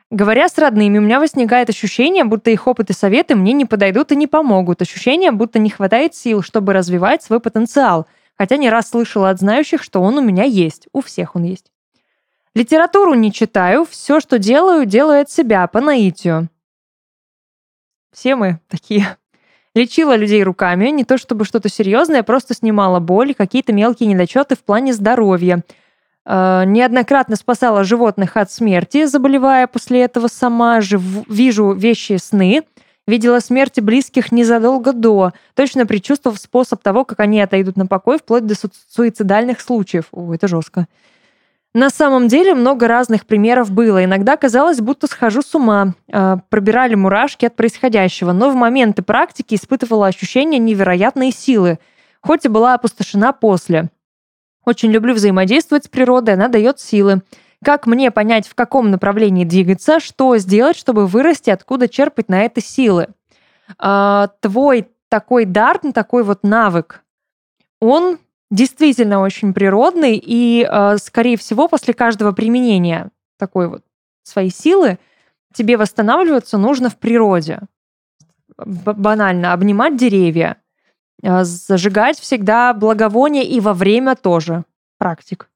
Говоря 0.10 0.48
с 0.48 0.58
родными, 0.58 1.00
у 1.00 1.02
меня 1.02 1.20
возникает 1.20 1.70
ощущение, 1.70 2.24
будто 2.24 2.50
их 2.50 2.66
опыт 2.68 2.90
и 2.90 2.94
советы 2.94 3.36
мне 3.36 3.52
не 3.54 3.66
подойдут 3.66 4.12
и 4.12 4.16
не 4.16 4.28
помогут. 4.28 4.82
Ощущение, 4.82 5.32
будто 5.32 5.60
не 5.60 5.70
хватает 5.70 6.16
сил, 6.16 6.42
чтобы 6.42 6.74
развивать 6.74 7.24
свой 7.24 7.42
потенциал. 7.42 8.08
Хотя 8.38 8.56
не 8.56 8.70
раз 8.70 8.90
слышала 8.90 9.30
от 9.30 9.40
знающих, 9.40 9.84
что 9.84 10.02
он 10.02 10.18
у 10.18 10.22
меня 10.22 10.44
есть. 10.44 10.88
У 10.94 11.02
всех 11.02 11.36
он 11.36 11.44
есть. 11.44 11.72
Литературу 12.54 13.16
не 13.16 13.34
читаю, 13.34 13.86
все, 13.86 14.20
что 14.20 14.40
делаю, 14.40 14.86
делаю 14.86 15.22
от 15.22 15.30
себя, 15.30 15.68
по 15.68 15.82
наитию. 15.82 16.50
Все 18.12 18.36
мы 18.36 18.62
такие. 18.70 19.18
Лечила 19.78 20.16
людей 20.16 20.42
руками, 20.44 20.90
не 20.90 21.04
то 21.04 21.20
чтобы 21.20 21.46
что-то 21.46 21.70
серьезное, 21.70 22.24
просто 22.24 22.56
снимала 22.56 23.00
боль, 23.00 23.36
какие-то 23.36 23.74
мелкие 23.74 24.10
недочеты 24.10 24.56
в 24.56 24.64
плане 24.64 24.92
здоровья. 24.92 25.62
Э, 26.26 26.64
неоднократно 26.66 27.36
спасала 27.36 27.84
животных 27.84 28.38
от 28.38 28.52
смерти, 28.52 29.06
заболевая 29.06 29.68
после 29.68 30.02
этого 30.02 30.30
сама. 30.30 30.82
Жив... 30.82 31.02
Вижу 31.30 31.74
вещи 31.74 32.18
сны. 32.18 32.64
Видела 33.06 33.40
смерти 33.40 33.80
близких 33.80 34.32
незадолго 34.32 34.94
до, 34.94 35.34
точно 35.54 35.86
предчувствовав 35.86 36.40
способ 36.40 36.82
того, 36.82 37.06
как 37.06 37.20
они 37.20 37.40
отойдут 37.40 37.78
на 37.78 37.86
покой, 37.86 38.18
вплоть 38.18 38.48
до 38.48 38.56
су- 38.56 38.72
суицидальных 38.90 39.62
случаев. 39.62 40.06
О, 40.12 40.34
это 40.34 40.48
жестко. 40.48 40.88
На 41.78 41.92
самом 41.92 42.28
деле 42.28 42.56
много 42.56 42.88
разных 42.88 43.28
примеров 43.28 43.70
было. 43.70 44.04
Иногда 44.04 44.36
казалось, 44.36 44.82
будто 44.82 45.06
схожу 45.06 45.44
с 45.44 45.54
ума, 45.54 45.94
э, 46.08 46.38
пробирали 46.50 46.96
мурашки 46.96 47.46
от 47.46 47.56
происходящего, 47.56 48.32
но 48.32 48.50
в 48.50 48.56
моменты 48.56 49.04
практики 49.04 49.54
испытывала 49.54 50.08
ощущение 50.08 50.58
невероятной 50.58 51.32
силы, 51.32 51.78
хоть 52.20 52.46
и 52.46 52.48
была 52.48 52.74
опустошена 52.74 53.32
после. 53.32 53.92
Очень 54.66 54.90
люблю 54.90 55.14
взаимодействовать 55.14 55.86
с 55.86 55.88
природой, 55.88 56.34
она 56.34 56.48
дает 56.48 56.80
силы. 56.80 57.22
Как 57.64 57.86
мне 57.86 58.10
понять, 58.10 58.48
в 58.48 58.56
каком 58.56 58.90
направлении 58.90 59.46
двигаться, 59.46 60.00
что 60.00 60.36
сделать, 60.38 60.78
чтобы 60.78 61.06
вырасти, 61.06 61.52
откуда 61.52 61.88
черпать 61.88 62.28
на 62.28 62.42
это 62.44 62.60
силы? 62.60 63.10
Э, 63.80 64.30
твой 64.40 64.88
такой 65.10 65.46
дар, 65.46 65.80
такой 65.94 66.24
вот 66.24 66.42
навык, 66.42 67.04
он 67.80 68.18
действительно 68.50 69.20
очень 69.20 69.54
природный, 69.54 70.22
и, 70.22 70.68
э, 70.70 70.98
скорее 70.98 71.38
всего, 71.38 71.68
после 71.68 71.94
каждого 71.94 72.32
применения 72.32 73.10
такой 73.38 73.68
вот 73.68 73.84
своей 74.24 74.50
силы 74.50 75.00
тебе 75.54 75.78
восстанавливаться 75.78 76.58
нужно 76.58 76.90
в 76.90 76.98
природе. 76.98 77.62
Банально, 78.58 79.54
обнимать 79.54 79.98
деревья, 79.98 80.58
э, 81.22 81.44
зажигать 81.44 82.20
всегда 82.20 82.74
благовоние 82.74 83.44
и 83.44 83.60
во 83.60 83.74
время 83.74 84.16
тоже 84.16 84.64
практик. 84.98 85.50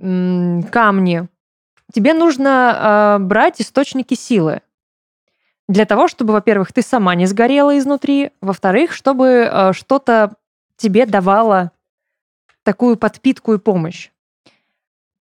Камни. 0.00 1.28
Тебе 1.92 2.14
нужно 2.14 3.16
э, 3.18 3.22
брать 3.22 3.60
источники 3.60 4.14
силы. 4.14 4.60
Для 5.68 5.84
того, 5.84 6.08
чтобы, 6.08 6.32
во-первых, 6.32 6.72
ты 6.72 6.82
сама 6.82 7.14
не 7.14 7.26
сгорела 7.26 7.76
изнутри, 7.78 8.30
во-вторых, 8.40 8.92
чтобы 8.92 9.70
что-то 9.74 10.34
тебе 10.76 11.04
давало 11.04 11.72
такую 12.68 12.98
подпитку 12.98 13.54
и 13.54 13.58
помощь. 13.58 14.10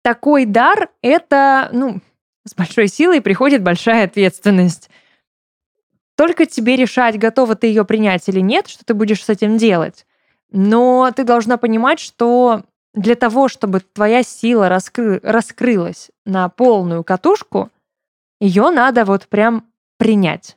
Такой 0.01 0.47
дар— 0.47 0.88
это, 1.03 1.69
ну, 1.75 2.01
с 2.47 2.55
большой 2.55 2.88
силой 2.88 3.21
приходит 3.21 3.62
большая 3.62 4.07
ответственность. 4.07 4.88
Только 6.17 6.47
тебе 6.47 6.75
решать, 6.75 7.19
готова 7.19 7.55
ты 7.55 7.67
ее 7.67 7.85
принять 7.85 8.27
или 8.31 8.41
нет, 8.41 8.67
что 8.67 8.83
ты 8.83 8.95
будешь 8.95 9.23
с 9.23 9.29
этим 9.29 9.59
делать. 9.59 10.07
Но 10.51 11.12
ты 11.14 11.25
должна 11.25 11.59
понимать, 11.59 12.01
что 12.01 12.62
для 12.95 13.14
того, 13.14 13.49
чтобы 13.49 13.81
твоя 13.81 14.23
сила 14.23 14.71
раскры... 14.71 15.21
раскрылась 15.23 16.11
на 16.25 16.49
полную 16.49 17.05
катушку, 17.05 17.69
ее 18.41 18.71
надо 18.71 19.05
вот 19.05 19.29
прям 19.29 19.67
принять. 19.99 20.57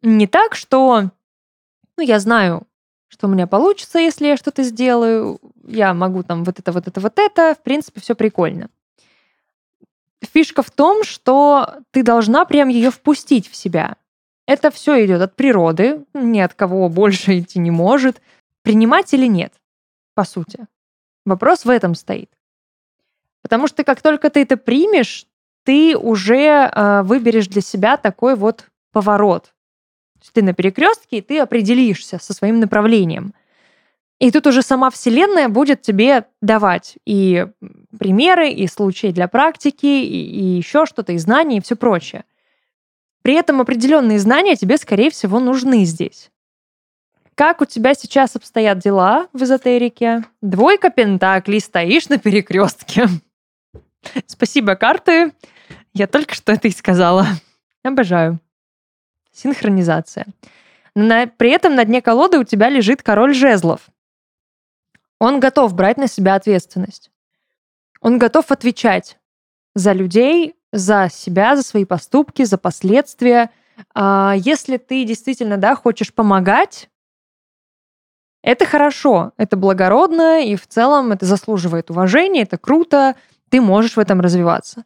Не 0.00 0.28
так, 0.28 0.54
что, 0.54 1.10
ну, 1.96 2.04
я 2.04 2.20
знаю, 2.20 2.68
что 3.14 3.28
у 3.28 3.30
меня 3.30 3.46
получится, 3.46 4.00
если 4.00 4.26
я 4.26 4.36
что-то 4.36 4.64
сделаю. 4.64 5.38
Я 5.64 5.94
могу 5.94 6.24
там 6.24 6.42
вот 6.42 6.58
это, 6.58 6.72
вот 6.72 6.88
это, 6.88 7.00
вот 7.00 7.12
это. 7.16 7.54
В 7.54 7.62
принципе, 7.62 8.00
все 8.00 8.16
прикольно. 8.16 8.68
Фишка 10.20 10.62
в 10.62 10.70
том, 10.72 11.04
что 11.04 11.76
ты 11.92 12.02
должна 12.02 12.44
прям 12.44 12.68
ее 12.68 12.90
впустить 12.90 13.48
в 13.48 13.54
себя. 13.54 13.96
Это 14.46 14.72
все 14.72 15.04
идет 15.06 15.22
от 15.22 15.36
природы, 15.36 16.04
ни 16.12 16.40
от 16.40 16.54
кого 16.54 16.88
больше 17.00 17.38
идти 17.38 17.60
не 17.60 17.70
может. 17.70 18.20
Принимать 18.62 19.14
или 19.14 19.26
нет, 19.26 19.52
по 20.14 20.24
сути. 20.24 20.66
Вопрос 21.24 21.64
в 21.64 21.70
этом 21.70 21.94
стоит. 21.94 22.30
Потому 23.42 23.68
что 23.68 23.84
как 23.84 24.02
только 24.02 24.28
ты 24.28 24.42
это 24.42 24.56
примешь, 24.56 25.26
ты 25.62 25.96
уже 25.96 26.68
э, 26.74 27.02
выберешь 27.02 27.46
для 27.46 27.60
себя 27.60 27.96
такой 27.96 28.34
вот 28.34 28.66
поворот 28.92 29.53
ты 30.32 30.42
на 30.42 30.54
перекрестке, 30.54 31.18
и 31.18 31.20
ты 31.20 31.38
определишься 31.38 32.18
со 32.18 32.32
своим 32.32 32.60
направлением. 32.60 33.34
И 34.20 34.30
тут 34.30 34.46
уже 34.46 34.62
сама 34.62 34.90
Вселенная 34.90 35.48
будет 35.48 35.82
тебе 35.82 36.26
давать 36.40 36.96
и 37.04 37.46
примеры, 37.98 38.50
и 38.50 38.66
случаи 38.68 39.08
для 39.08 39.28
практики, 39.28 39.86
и, 39.86 40.06
и 40.06 40.44
еще 40.56 40.86
что-то, 40.86 41.12
и 41.12 41.18
знания, 41.18 41.58
и 41.58 41.60
все 41.60 41.76
прочее. 41.76 42.24
При 43.22 43.34
этом 43.34 43.60
определенные 43.60 44.18
знания 44.18 44.54
тебе, 44.54 44.76
скорее 44.78 45.10
всего, 45.10 45.40
нужны 45.40 45.84
здесь. 45.84 46.30
Как 47.34 47.60
у 47.60 47.64
тебя 47.64 47.94
сейчас 47.94 48.36
обстоят 48.36 48.78
дела 48.78 49.28
в 49.32 49.42
эзотерике? 49.42 50.24
Двойка 50.40 50.90
пентаклей, 50.90 51.60
стоишь 51.60 52.08
на 52.08 52.18
перекрестке. 52.18 53.08
Спасибо, 54.26 54.76
карты. 54.76 55.32
Я 55.92 56.06
только 56.06 56.34
что 56.34 56.52
это 56.52 56.68
и 56.68 56.70
сказала. 56.70 57.26
Обожаю 57.82 58.38
синхронизация. 59.34 60.26
На, 60.94 61.26
при 61.26 61.50
этом 61.50 61.74
на 61.74 61.84
дне 61.84 62.00
колоды 62.00 62.38
у 62.38 62.44
тебя 62.44 62.68
лежит 62.68 63.02
король 63.02 63.34
жезлов. 63.34 63.88
Он 65.18 65.40
готов 65.40 65.74
брать 65.74 65.96
на 65.96 66.06
себя 66.06 66.34
ответственность. 66.34 67.10
Он 68.00 68.18
готов 68.18 68.50
отвечать 68.50 69.18
за 69.74 69.92
людей, 69.92 70.54
за 70.72 71.08
себя, 71.10 71.56
за 71.56 71.62
свои 71.62 71.84
поступки, 71.84 72.44
за 72.44 72.58
последствия. 72.58 73.50
А 73.94 74.34
если 74.36 74.76
ты 74.76 75.04
действительно 75.04 75.56
да, 75.56 75.74
хочешь 75.74 76.12
помогать, 76.12 76.88
это 78.42 78.66
хорошо, 78.66 79.32
это 79.38 79.56
благородно, 79.56 80.44
и 80.44 80.54
в 80.54 80.66
целом 80.66 81.12
это 81.12 81.24
заслуживает 81.24 81.90
уважения, 81.90 82.42
это 82.42 82.58
круто, 82.58 83.16
ты 83.48 83.60
можешь 83.60 83.96
в 83.96 83.98
этом 83.98 84.20
развиваться. 84.20 84.84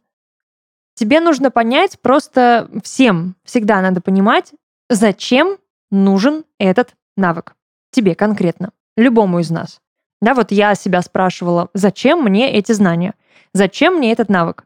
Тебе 0.99 1.21
нужно 1.21 1.53
понять, 1.53 2.01
просто 2.01 2.69
всем 2.83 3.37
всегда 3.45 3.81
надо 3.81 4.01
понимать, 4.01 4.53
зачем 4.91 5.59
нужен 5.93 6.45
этот 6.59 6.97
навык. 7.17 7.55
Тебе 7.93 8.17
конкретно, 8.17 8.73
любому 8.97 9.39
из 9.39 9.49
нас. 9.49 9.81
Да, 10.21 10.35
вот 10.35 10.51
я 10.51 10.75
себя 10.75 11.01
спрашивала, 11.03 11.69
зачем 11.73 12.25
мне 12.25 12.53
эти 12.53 12.73
знания? 12.73 13.15
Зачем 13.53 13.95
мне 13.95 14.11
этот 14.11 14.29
навык? 14.29 14.65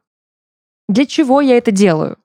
Для 0.88 1.04
чего 1.04 1.42
я 1.42 1.58
это 1.58 1.70
делаю? 1.70 2.16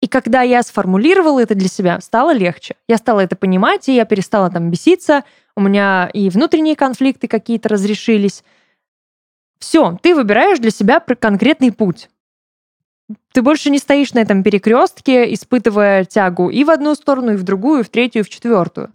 И 0.00 0.08
когда 0.08 0.42
я 0.42 0.64
сформулировала 0.64 1.40
это 1.40 1.54
для 1.54 1.68
себя, 1.68 2.00
стало 2.00 2.34
легче. 2.34 2.74
Я 2.88 2.96
стала 2.96 3.20
это 3.20 3.36
понимать, 3.36 3.88
и 3.88 3.94
я 3.94 4.04
перестала 4.04 4.50
там 4.50 4.68
беситься. 4.68 5.22
У 5.54 5.60
меня 5.60 6.10
и 6.12 6.28
внутренние 6.28 6.74
конфликты 6.74 7.28
какие-то 7.28 7.68
разрешились. 7.68 8.42
Все, 9.60 9.96
ты 10.02 10.16
выбираешь 10.16 10.58
для 10.58 10.72
себя 10.72 10.98
конкретный 10.98 11.70
путь. 11.70 12.08
Ты 13.32 13.42
больше 13.42 13.70
не 13.70 13.78
стоишь 13.78 14.14
на 14.14 14.20
этом 14.20 14.42
перекрестке, 14.42 15.32
испытывая 15.32 16.04
тягу 16.04 16.50
и 16.50 16.64
в 16.64 16.70
одну 16.70 16.94
сторону, 16.94 17.32
и 17.32 17.36
в 17.36 17.42
другую, 17.42 17.80
и 17.80 17.84
в 17.84 17.88
третью, 17.88 18.20
и 18.20 18.24
в 18.24 18.28
четвертую. 18.28 18.92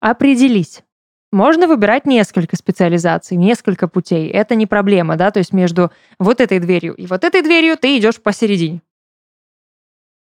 Определись. 0.00 0.82
Можно 1.30 1.66
выбирать 1.66 2.06
несколько 2.06 2.56
специализаций, 2.56 3.36
несколько 3.36 3.86
путей. 3.88 4.28
Это 4.30 4.54
не 4.54 4.66
проблема, 4.66 5.16
да, 5.16 5.30
то 5.30 5.38
есть 5.38 5.52
между 5.52 5.90
вот 6.18 6.40
этой 6.40 6.58
дверью 6.58 6.94
и 6.94 7.06
вот 7.06 7.24
этой 7.24 7.42
дверью 7.42 7.76
ты 7.76 7.98
идешь 7.98 8.20
посередине. 8.20 8.80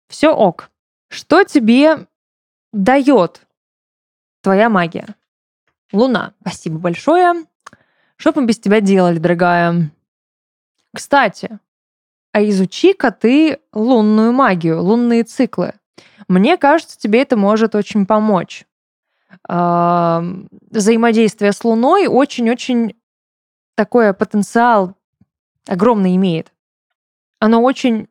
Все 0.08 0.30
ок. 0.30 0.70
Что 1.10 1.44
тебе 1.44 2.08
дает 2.72 3.42
твоя 4.42 4.70
магия? 4.70 5.16
Луна, 5.92 6.34
спасибо 6.42 6.78
большое. 6.78 7.46
Что 8.16 8.32
бы 8.32 8.42
мы 8.42 8.48
без 8.48 8.60
тебя 8.60 8.80
делали, 8.80 9.18
дорогая? 9.18 9.92
Кстати, 10.94 11.60
а 12.34 12.44
изучи-ка 12.44 13.12
ты 13.12 13.60
лунную 13.72 14.34
магию, 14.34 14.82
лунные 14.82 15.24
циклы. 15.24 15.76
Мне 16.28 16.58
кажется, 16.58 17.00
тебе 17.00 17.22
это 17.22 17.38
может 17.38 17.76
очень 17.76 18.06
помочь. 18.06 18.66
Взаимодействие 19.48 21.54
с 21.54 21.64
Луной 21.64 22.08
очень-очень 22.08 22.98
такой 23.76 24.14
потенциал 24.14 24.96
огромный 25.68 26.16
имеет. 26.16 26.52
Оно 27.40 27.62
очень 27.62 28.08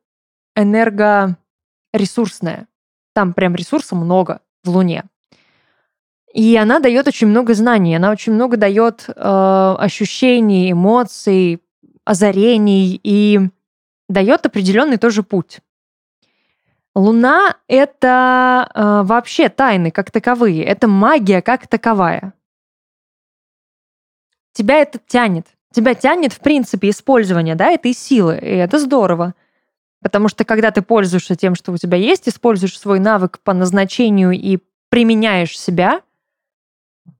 энергоресурсное. 0.56 2.66
Там 3.14 3.34
прям 3.34 3.54
ресурса 3.54 3.96
много 3.96 4.40
в 4.64 4.70
Луне. 4.70 5.04
И 6.32 6.56
она 6.56 6.80
дает 6.80 7.06
очень 7.08 7.26
много 7.26 7.52
знаний, 7.54 7.94
она 7.94 8.10
очень 8.10 8.32
много 8.32 8.56
дает 8.56 9.04
э, 9.08 9.12
ощущений, 9.14 10.72
эмоций, 10.72 11.60
озарений 12.04 12.98
и 13.02 13.50
дает 14.12 14.46
определенный 14.46 14.98
тоже 14.98 15.22
путь. 15.22 15.60
Луна— 16.94 17.56
это 17.68 18.70
э, 18.74 19.02
вообще 19.04 19.48
тайны 19.48 19.90
как 19.90 20.10
таковые, 20.10 20.62
это 20.62 20.88
магия 20.88 21.40
как 21.40 21.66
таковая. 21.66 22.34
Тебя 24.52 24.76
это 24.76 25.00
тянет. 25.06 25.46
Тебя 25.72 25.94
тянет, 25.94 26.34
в 26.34 26.40
принципе, 26.40 26.90
использование 26.90 27.54
да, 27.54 27.70
этой 27.70 27.94
силы, 27.94 28.38
и 28.38 28.56
это 28.56 28.78
здорово. 28.78 29.34
Потому 30.02 30.28
что 30.28 30.44
когда 30.44 30.70
ты 30.70 30.82
пользуешься 30.82 31.34
тем, 31.34 31.54
что 31.54 31.72
у 31.72 31.78
тебя 31.78 31.96
есть, 31.96 32.28
используешь 32.28 32.78
свой 32.78 33.00
навык 33.00 33.38
по 33.40 33.54
назначению 33.54 34.32
и 34.32 34.58
применяешь 34.90 35.58
себя, 35.58 36.02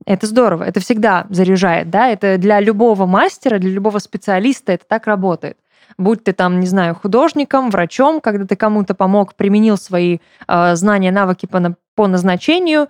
это 0.04 0.26
здорово, 0.26 0.64
это 0.64 0.80
всегда 0.80 1.26
заряжает, 1.30 1.88
да, 1.88 2.08
это 2.08 2.36
для 2.36 2.60
любого 2.60 3.06
мастера, 3.06 3.58
для 3.58 3.70
любого 3.70 3.98
специалиста 4.00 4.72
это 4.72 4.84
так 4.86 5.06
работает 5.06 5.56
будь 5.98 6.24
ты 6.24 6.32
там, 6.32 6.60
не 6.60 6.66
знаю, 6.66 6.94
художником, 6.94 7.70
врачом, 7.70 8.20
когда 8.20 8.46
ты 8.46 8.56
кому-то 8.56 8.94
помог, 8.94 9.34
применил 9.34 9.76
свои 9.76 10.18
э, 10.46 10.74
знания, 10.74 11.10
навыки 11.10 11.46
по, 11.46 11.76
по 11.94 12.06
назначению, 12.06 12.88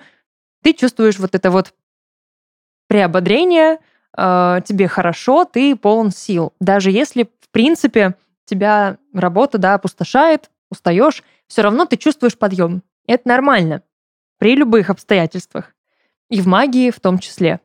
ты 0.63 0.73
чувствуешь 0.73 1.19
вот 1.19 1.35
это 1.35 1.51
вот 1.51 1.75
приободрение, 2.89 3.79
э, 4.17 4.61
тебе 4.65 4.89
хорошо, 4.89 5.45
ты 5.45 5.77
полон 5.77 6.11
сил. 6.11 6.53
Даже 6.61 6.91
если, 6.91 7.25
в 7.41 7.49
принципе, 7.51 8.15
тебя 8.45 8.99
работа, 9.15 9.59
да, 9.59 9.75
опустошает, 9.75 10.51
устаешь, 10.71 11.23
все 11.47 11.63
равно 11.63 11.87
ты 11.87 11.97
чувствуешь 11.97 12.39
подъем. 12.39 12.83
Это 13.07 13.29
нормально. 13.29 13.83
При 14.39 14.57
любых 14.57 14.91
обстоятельствах. 14.91 15.75
И 16.29 16.41
в 16.41 16.47
магии 16.47 16.91
в 16.91 17.01
том 17.01 17.19
числе. 17.19 17.61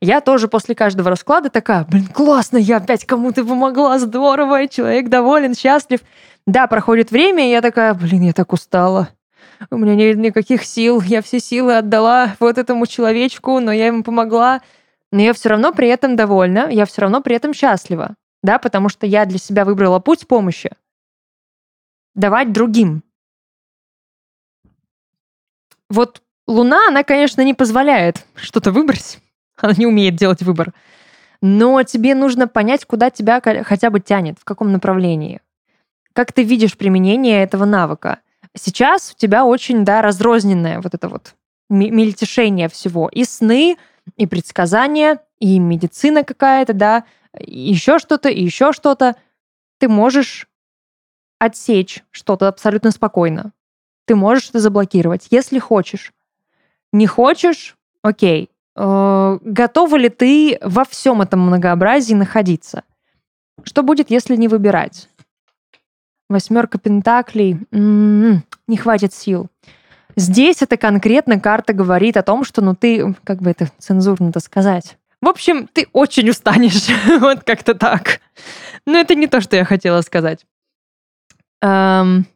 Я 0.00 0.20
тоже 0.20 0.48
после 0.48 0.74
каждого 0.74 1.10
расклада 1.10 1.48
такая, 1.48 1.84
блин, 1.84 2.06
классно, 2.06 2.58
я 2.58 2.76
опять 2.76 3.04
кому-то 3.06 3.44
помогла, 3.44 3.98
здорово, 3.98 4.68
человек 4.68 5.08
доволен, 5.08 5.54
счастлив. 5.54 6.00
Да, 6.46 6.66
проходит 6.66 7.10
время, 7.10 7.46
и 7.46 7.50
я 7.50 7.60
такая, 7.62 7.94
блин, 7.94 8.22
я 8.22 8.32
так 8.32 8.52
устала. 8.52 9.08
У 9.70 9.78
меня 9.78 9.94
нет 9.94 10.18
никаких 10.18 10.64
сил, 10.64 11.00
я 11.00 11.22
все 11.22 11.40
силы 11.40 11.76
отдала 11.76 12.36
вот 12.40 12.58
этому 12.58 12.86
человечку, 12.86 13.58
но 13.60 13.72
я 13.72 13.86
ему 13.86 14.02
помогла. 14.02 14.60
Но 15.12 15.22
я 15.22 15.32
все 15.32 15.48
равно 15.48 15.72
при 15.72 15.88
этом 15.88 16.16
довольна, 16.16 16.68
я 16.70 16.84
все 16.84 17.02
равно 17.02 17.22
при 17.22 17.36
этом 17.36 17.54
счастлива. 17.54 18.16
Да, 18.42 18.58
потому 18.58 18.88
что 18.88 19.06
я 19.06 19.24
для 19.24 19.38
себя 19.38 19.64
выбрала 19.64 19.98
путь 19.98 20.26
помощи. 20.26 20.70
Давать 22.14 22.52
другим. 22.52 23.02
Вот 25.88 26.22
Луна, 26.46 26.88
она, 26.88 27.02
конечно, 27.02 27.40
не 27.42 27.54
позволяет 27.54 28.26
что-то 28.34 28.72
выбрать. 28.72 29.20
Она 29.60 29.74
не 29.76 29.86
умеет 29.86 30.16
делать 30.16 30.42
выбор. 30.42 30.72
Но 31.42 31.82
тебе 31.82 32.14
нужно 32.14 32.48
понять, 32.48 32.84
куда 32.84 33.10
тебя 33.10 33.40
хотя 33.40 33.90
бы 33.90 34.00
тянет, 34.00 34.38
в 34.38 34.44
каком 34.44 34.72
направлении. 34.72 35.40
Как 36.12 36.32
ты 36.32 36.42
видишь 36.42 36.76
применение 36.76 37.42
этого 37.42 37.64
навыка. 37.64 38.20
Сейчас 38.54 39.12
у 39.12 39.18
тебя 39.18 39.44
очень, 39.44 39.84
да, 39.84 40.00
разрозненное 40.00 40.80
вот 40.80 40.94
это 40.94 41.08
вот 41.08 41.34
мельтешение 41.68 42.68
всего. 42.68 43.08
И 43.08 43.24
сны, 43.24 43.76
и 44.16 44.26
предсказания, 44.26 45.20
и 45.40 45.58
медицина 45.58 46.24
какая-то, 46.24 46.72
да, 46.72 47.04
еще 47.38 47.98
что-то, 47.98 48.28
и 48.30 48.42
еще 48.42 48.72
что-то. 48.72 49.16
Ты 49.78 49.88
можешь 49.88 50.48
отсечь 51.38 52.02
что-то 52.10 52.48
абсолютно 52.48 52.90
спокойно. 52.92 53.52
Ты 54.06 54.14
можешь 54.14 54.48
это 54.48 54.60
заблокировать, 54.60 55.26
если 55.30 55.58
хочешь. 55.58 56.12
Не 56.92 57.06
хочешь? 57.06 57.76
Окей. 58.02 58.50
Э, 58.76 59.38
готова 59.42 59.96
ли 59.96 60.08
ты 60.08 60.58
во 60.60 60.84
всем 60.84 61.22
этом 61.22 61.40
многообразии 61.40 62.14
находиться? 62.14 62.84
Что 63.64 63.82
будет, 63.82 64.10
если 64.10 64.36
не 64.36 64.48
выбирать? 64.48 65.08
Восьмерка 66.28 66.78
пентаклей. 66.78 67.58
М-м-м, 67.72 68.44
не 68.68 68.76
хватит 68.76 69.14
сил. 69.14 69.48
Здесь 70.16 70.62
эта 70.62 70.76
конкретно 70.76 71.40
карта 71.40 71.72
говорит 71.72 72.16
о 72.16 72.22
том, 72.22 72.44
что 72.44 72.62
ну 72.62 72.74
ты, 72.74 73.14
как 73.24 73.40
бы 73.40 73.50
это 73.50 73.70
цензурно-то 73.78 74.40
сказать. 74.40 74.98
В 75.22 75.28
общем, 75.28 75.68
ты 75.68 75.88
очень 75.92 76.28
устанешь. 76.28 76.88
вот 77.20 77.44
как-то 77.44 77.74
так. 77.74 78.20
Но 78.86 78.98
это 78.98 79.14
не 79.14 79.26
то, 79.26 79.40
что 79.40 79.56
я 79.56 79.64
хотела 79.64 80.02
сказать. 80.02 80.44
Эм... 81.62 82.26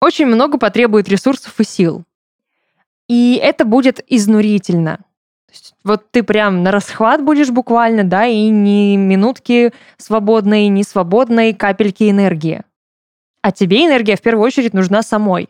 Очень 0.00 0.26
много 0.26 0.58
потребует 0.58 1.08
ресурсов 1.08 1.58
и 1.58 1.64
сил. 1.64 2.04
И 3.08 3.38
это 3.42 3.64
будет 3.64 4.04
изнурительно. 4.08 5.00
Вот 5.84 6.10
ты 6.10 6.22
прям 6.22 6.62
на 6.62 6.70
расхват 6.70 7.22
будешь 7.22 7.50
буквально, 7.50 8.04
да, 8.04 8.26
и 8.26 8.48
ни 8.48 8.96
минутки 8.96 9.72
свободной, 9.96 10.68
ни 10.68 10.82
свободной 10.82 11.54
капельки 11.54 12.10
энергии. 12.10 12.62
А 13.42 13.52
тебе 13.52 13.86
энергия 13.86 14.16
в 14.16 14.22
первую 14.22 14.44
очередь 14.44 14.74
нужна 14.74 15.02
самой. 15.02 15.48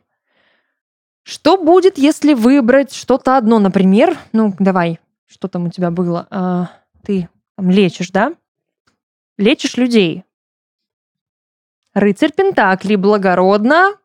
Что 1.23 1.57
будет, 1.57 1.99
если 1.99 2.35
выбрать 2.35 2.93
что-то 2.93 3.37
одно, 3.37 3.59
например, 3.59 4.17
ну, 4.33 4.55
давай, 4.59 5.01
что 5.27 5.49
там 5.49 5.65
у 5.67 5.71
тебя 5.71 5.91
было? 5.91 6.27
А, 6.31 6.71
ты 7.03 7.29
там 7.57 7.71
лечишь, 7.71 8.11
да? 8.11 8.35
Лечишь 9.39 9.77
людей. 9.77 10.25
Рыцарь 11.95 12.33
Пентакли 12.33 12.95
благородно, 12.95 13.97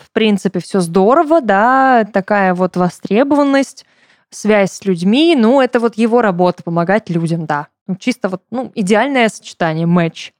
в 0.00 0.10
принципе, 0.12 0.60
все 0.60 0.80
здорово, 0.80 1.40
да, 1.40 2.04
такая 2.04 2.54
вот 2.54 2.76
востребованность, 2.76 3.84
связь 4.30 4.72
с 4.72 4.84
людьми, 4.84 5.36
ну, 5.36 5.60
это 5.60 5.80
вот 5.80 5.96
его 5.96 6.22
работа, 6.22 6.62
помогать 6.62 7.10
людям, 7.10 7.46
да. 7.46 7.68
Ну, 7.86 7.96
чисто 7.96 8.28
вот, 8.28 8.42
ну, 8.50 8.70
идеальное 8.74 9.28
сочетание, 9.28 9.86
матч. 9.86 10.32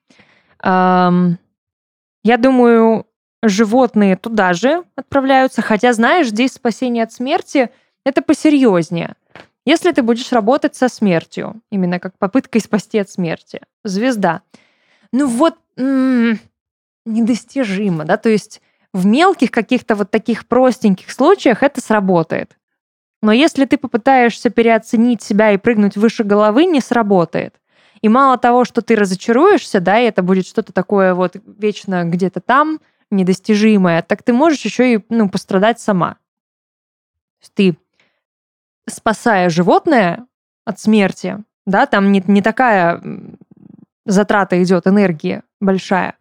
Эм, 0.62 1.38
я 2.22 2.36
думаю, 2.36 3.06
животные 3.42 4.16
туда 4.16 4.52
же 4.52 4.84
отправляются, 4.96 5.62
хотя, 5.62 5.92
знаешь, 5.92 6.28
здесь 6.28 6.52
спасение 6.52 7.04
от 7.04 7.12
смерти— 7.12 7.70
это 8.04 8.22
посерьезнее. 8.22 9.14
Если 9.66 9.92
ты 9.92 10.02
будешь 10.02 10.32
работать 10.32 10.74
со 10.74 10.88
смертью, 10.88 11.60
именно 11.70 11.98
как 12.00 12.16
попыткой 12.18 12.60
спасти 12.60 12.98
от 12.98 13.10
смерти, 13.10 13.60
звезда, 13.84 14.42
ну 15.12 15.26
вот 15.26 15.58
м-м, 15.76 16.38
недостижимо, 17.04 18.04
да, 18.04 18.16
то 18.16 18.28
есть 18.28 18.62
в 18.92 19.06
мелких 19.06 19.50
каких-то 19.50 19.94
вот 19.94 20.10
таких 20.10 20.46
простеньких 20.46 21.10
случаях 21.10 21.62
это 21.62 21.80
сработает. 21.80 22.56
Но 23.22 23.32
если 23.32 23.64
ты 23.66 23.76
попытаешься 23.76 24.50
переоценить 24.50 25.22
себя 25.22 25.52
и 25.52 25.58
прыгнуть 25.58 25.96
выше 25.96 26.24
головы, 26.24 26.64
не 26.64 26.80
сработает. 26.80 27.54
И 28.00 28.08
мало 28.08 28.38
того, 28.38 28.64
что 28.64 28.80
ты 28.80 28.96
разочаруешься, 28.96 29.80
да, 29.80 30.00
и 30.00 30.06
это 30.06 30.22
будет 30.22 30.46
что-то 30.46 30.72
такое 30.72 31.14
вот 31.14 31.36
вечно 31.44 32.04
где-то 32.04 32.40
там, 32.40 32.80
недостижимое, 33.10 34.02
так 34.02 34.22
ты 34.22 34.32
можешь 34.32 34.62
еще 34.62 34.94
и 34.94 35.04
ну, 35.08 35.28
пострадать 35.28 35.80
сама. 35.80 36.16
Ты, 37.54 37.76
спасая 38.88 39.50
животное 39.50 40.26
от 40.64 40.78
смерти, 40.78 41.42
да, 41.66 41.86
там 41.86 42.12
не, 42.12 42.22
не 42.26 42.40
такая 42.40 43.02
затрата 44.06 44.62
идет 44.62 44.86
энергии 44.86 45.42
большая, 45.60 46.16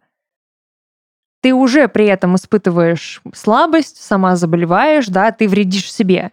ты 1.40 1.54
уже 1.54 1.88
при 1.88 2.06
этом 2.06 2.36
испытываешь 2.36 3.22
слабость, 3.34 3.96
сама 3.96 4.36
заболеваешь, 4.36 5.06
да, 5.06 5.32
ты 5.32 5.48
вредишь 5.48 5.92
себе. 5.92 6.32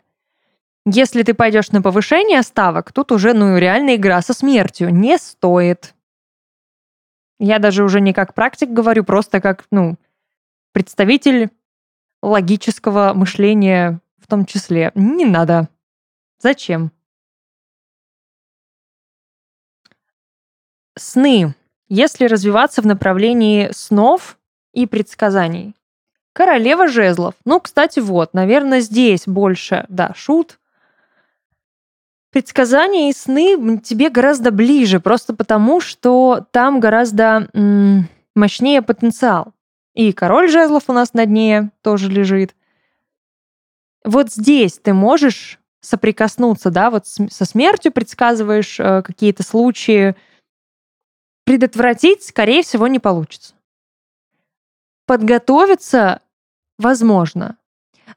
Если 0.85 1.23
ты 1.23 1.33
пойдешь 1.33 1.71
на 1.71 1.81
повышение 1.81 2.41
ставок, 2.43 2.91
тут 2.93 3.11
уже, 3.11 3.33
ну, 3.33 3.57
реальная 3.57 3.95
игра 3.95 4.21
со 4.21 4.33
смертью. 4.33 4.93
Не 4.93 5.17
стоит. 5.17 5.93
Я 7.39 7.59
даже 7.59 7.83
уже 7.83 8.01
не 8.01 8.13
как 8.13 8.33
практик 8.33 8.69
говорю, 8.69 9.03
просто 9.03 9.41
как, 9.41 9.65
ну, 9.69 9.97
представитель 10.71 11.49
логического 12.21 13.13
мышления 13.13 13.99
в 14.17 14.27
том 14.27 14.45
числе. 14.45 14.91
Не 14.95 15.25
надо. 15.25 15.69
Зачем? 16.39 16.91
Сны. 20.97 21.53
Если 21.89 22.25
развиваться 22.25 22.81
в 22.81 22.85
направлении 22.85 23.69
снов, 23.71 24.37
и 24.77 24.85
предсказаний. 24.85 25.73
Королева 26.33 26.87
жезлов. 26.87 27.33
Ну, 27.45 27.59
кстати, 27.59 27.99
вот, 27.99 28.35
наверное, 28.35 28.79
здесь 28.81 29.23
больше, 29.25 29.87
да, 29.89 30.13
шут. 30.15 30.59
Предсказания 32.31 33.09
и 33.09 33.13
сны 33.13 33.79
тебе 33.79 34.11
гораздо 34.11 34.51
ближе, 34.51 34.99
просто 34.99 35.33
потому, 35.33 35.81
что 35.81 36.45
там 36.51 36.79
гораздо 36.79 37.49
м- 37.55 38.07
мощнее 38.35 38.83
потенциал. 38.83 39.53
И 39.95 40.13
король 40.13 40.47
жезлов 40.47 40.83
у 40.89 40.93
нас 40.93 41.15
на 41.15 41.25
дне 41.25 41.71
тоже 41.81 42.11
лежит. 42.11 42.55
Вот 44.05 44.31
здесь 44.31 44.77
ты 44.77 44.93
можешь 44.93 45.59
соприкоснуться, 45.81 46.69
да, 46.69 46.91
вот 46.91 47.07
со 47.07 47.45
смертью 47.45 47.91
предсказываешь 47.91 48.79
э, 48.79 49.01
какие-то 49.01 49.41
случаи. 49.41 50.15
Предотвратить, 51.45 52.23
скорее 52.23 52.61
всего, 52.61 52.87
не 52.87 52.99
получится. 52.99 53.55
Подготовиться 55.07 56.21
возможно. 56.77 57.57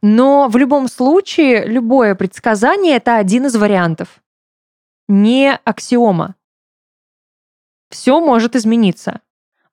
Но 0.03 0.49
в 0.49 0.57
любом 0.57 0.89
случае 0.89 1.65
любое 1.65 2.17
предсказание 2.17 2.97
это 2.97 3.17
один 3.17 3.47
из 3.47 3.55
вариантов. 3.55 4.21
Не 5.09 5.55
аксиома. 5.65 6.35
Все 7.91 8.21
может 8.21 8.57
измениться. 8.57 9.21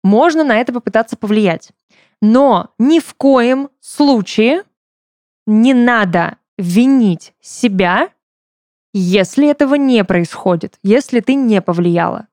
Можно 0.03 0.43
на 0.43 0.57
это 0.57 0.72
попытаться 0.72 1.18
повлиять. 1.18 1.72
Но 2.22 2.70
ни 2.78 2.99
в 2.99 3.15
коем 3.15 3.72
случае 3.80 4.63
не 5.47 5.74
надо 5.74 6.38
винить 6.57 7.34
себя, 7.41 8.09
если 8.93 9.49
этого 9.49 9.74
не 9.74 10.03
происходит, 10.03 10.78
если 10.84 11.20
ты 11.20 11.34
не 11.34 11.63
повлияла. 11.63 12.28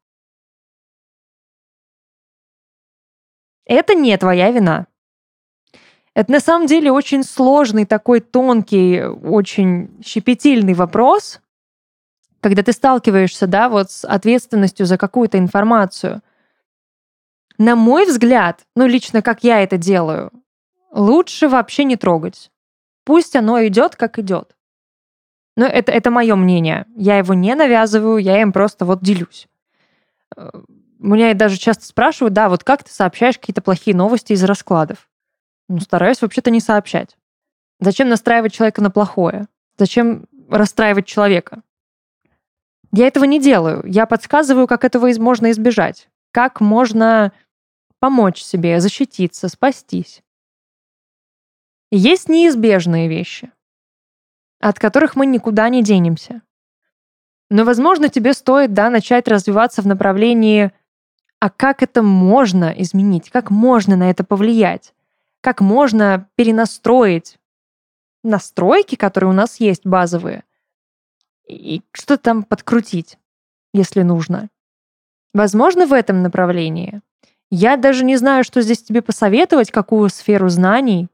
Это 3.66 3.94
не 3.94 4.16
твоя 4.16 4.50
вина. 4.50 4.86
Это 6.14 6.30
на 6.30 6.40
самом 6.40 6.66
деле 6.66 6.92
очень 6.92 7.24
сложный, 7.24 7.86
такой 7.86 8.20
тонкий, 8.20 9.02
очень 9.02 10.00
щепетильный 10.04 10.74
вопрос, 10.74 11.40
когда 12.40 12.62
ты 12.62 12.72
сталкиваешься, 12.72 13.46
да, 13.46 13.68
вот 13.68 13.90
с 13.90 14.06
ответственностью 14.06 14.86
за 14.86 14.96
какую-то 14.96 15.38
информацию. 15.38 16.22
На 17.58 17.74
мой 17.74 18.06
взгляд, 18.06 18.64
ну 18.76 18.86
лично 18.86 19.22
как 19.22 19.42
я 19.42 19.62
это 19.62 19.76
делаю, 19.76 20.30
лучше 20.92 21.48
вообще 21.48 21.84
не 21.84 21.96
трогать. 21.96 22.52
Пусть 23.04 23.34
оно 23.34 23.66
идет, 23.66 23.96
как 23.96 24.18
идет. 24.18 24.54
Но 25.56 25.66
это, 25.66 25.92
это 25.92 26.10
мое 26.10 26.34
мнение. 26.36 26.86
Я 26.96 27.18
его 27.18 27.34
не 27.34 27.54
навязываю, 27.54 28.18
я 28.18 28.40
им 28.40 28.52
просто 28.52 28.84
вот 28.84 29.02
делюсь. 29.02 29.48
Меня 31.04 31.34
даже 31.34 31.58
часто 31.58 31.84
спрашивают, 31.84 32.32
да, 32.32 32.48
вот 32.48 32.64
как 32.64 32.82
ты 32.82 32.90
сообщаешь 32.90 33.38
какие-то 33.38 33.60
плохие 33.60 33.94
новости 33.94 34.32
из 34.32 34.42
раскладов? 34.42 35.10
Ну, 35.68 35.78
стараюсь 35.80 36.22
вообще-то 36.22 36.50
не 36.50 36.60
сообщать. 36.60 37.18
Зачем 37.78 38.08
настраивать 38.08 38.54
человека 38.54 38.80
на 38.80 38.90
плохое? 38.90 39.48
Зачем 39.76 40.24
расстраивать 40.48 41.04
человека? 41.04 41.62
Я 42.90 43.06
этого 43.06 43.24
не 43.24 43.38
делаю. 43.38 43.82
Я 43.84 44.06
подсказываю, 44.06 44.66
как 44.66 44.82
этого 44.82 45.10
можно 45.18 45.50
избежать. 45.50 46.08
Как 46.32 46.62
можно 46.62 47.32
помочь 47.98 48.42
себе, 48.42 48.80
защититься, 48.80 49.50
спастись. 49.50 50.22
Есть 51.90 52.30
неизбежные 52.30 53.08
вещи, 53.08 53.52
от 54.58 54.78
которых 54.78 55.16
мы 55.16 55.26
никуда 55.26 55.68
не 55.68 55.82
денемся. 55.82 56.40
Но, 57.50 57.64
возможно, 57.64 58.08
тебе 58.08 58.32
стоит 58.32 58.72
да, 58.72 58.88
начать 58.88 59.28
развиваться 59.28 59.82
в 59.82 59.86
направлении, 59.86 60.72
а 61.44 61.50
как 61.50 61.82
это 61.82 62.02
можно 62.02 62.72
изменить, 62.78 63.28
как 63.28 63.50
можно 63.50 63.96
на 63.96 64.08
это 64.08 64.24
повлиять, 64.24 64.94
как 65.42 65.60
можно 65.60 66.26
перенастроить 66.36 67.38
настройки, 68.22 68.94
которые 68.94 69.28
у 69.28 69.34
нас 69.34 69.60
есть 69.60 69.84
базовые, 69.84 70.44
и 71.46 71.82
что 71.92 72.16
там 72.16 72.44
подкрутить, 72.44 73.18
если 73.74 74.00
нужно. 74.00 74.48
Возможно, 75.34 75.84
в 75.84 75.92
этом 75.92 76.22
направлении. 76.22 77.02
Я 77.50 77.76
даже 77.76 78.06
не 78.06 78.16
знаю, 78.16 78.42
что 78.42 78.62
здесь 78.62 78.82
тебе 78.82 79.02
посоветовать, 79.02 79.70
какую 79.70 80.08
сферу 80.08 80.48
знаний, 80.48 81.08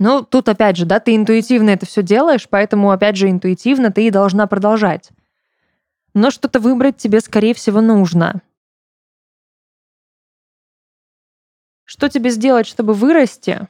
ну, 0.00 0.24
тут 0.24 0.48
опять 0.48 0.76
же, 0.76 0.84
да, 0.84 0.98
ты 0.98 1.14
интуитивно 1.14 1.70
это 1.70 1.86
все 1.86 2.02
делаешь, 2.02 2.48
поэтому, 2.50 2.90
опять 2.90 3.14
же, 3.14 3.30
интуитивно 3.30 3.92
ты 3.92 4.08
и 4.08 4.10
должна 4.10 4.48
продолжать. 4.48 5.10
Но 6.12 6.32
что-то 6.32 6.58
выбрать 6.58 6.96
тебе, 6.96 7.20
скорее 7.20 7.54
всего, 7.54 7.80
нужно. 7.80 8.42
Что 11.90 12.08
тебе 12.08 12.30
сделать, 12.30 12.68
чтобы 12.68 12.94
вырасти? 12.94 13.66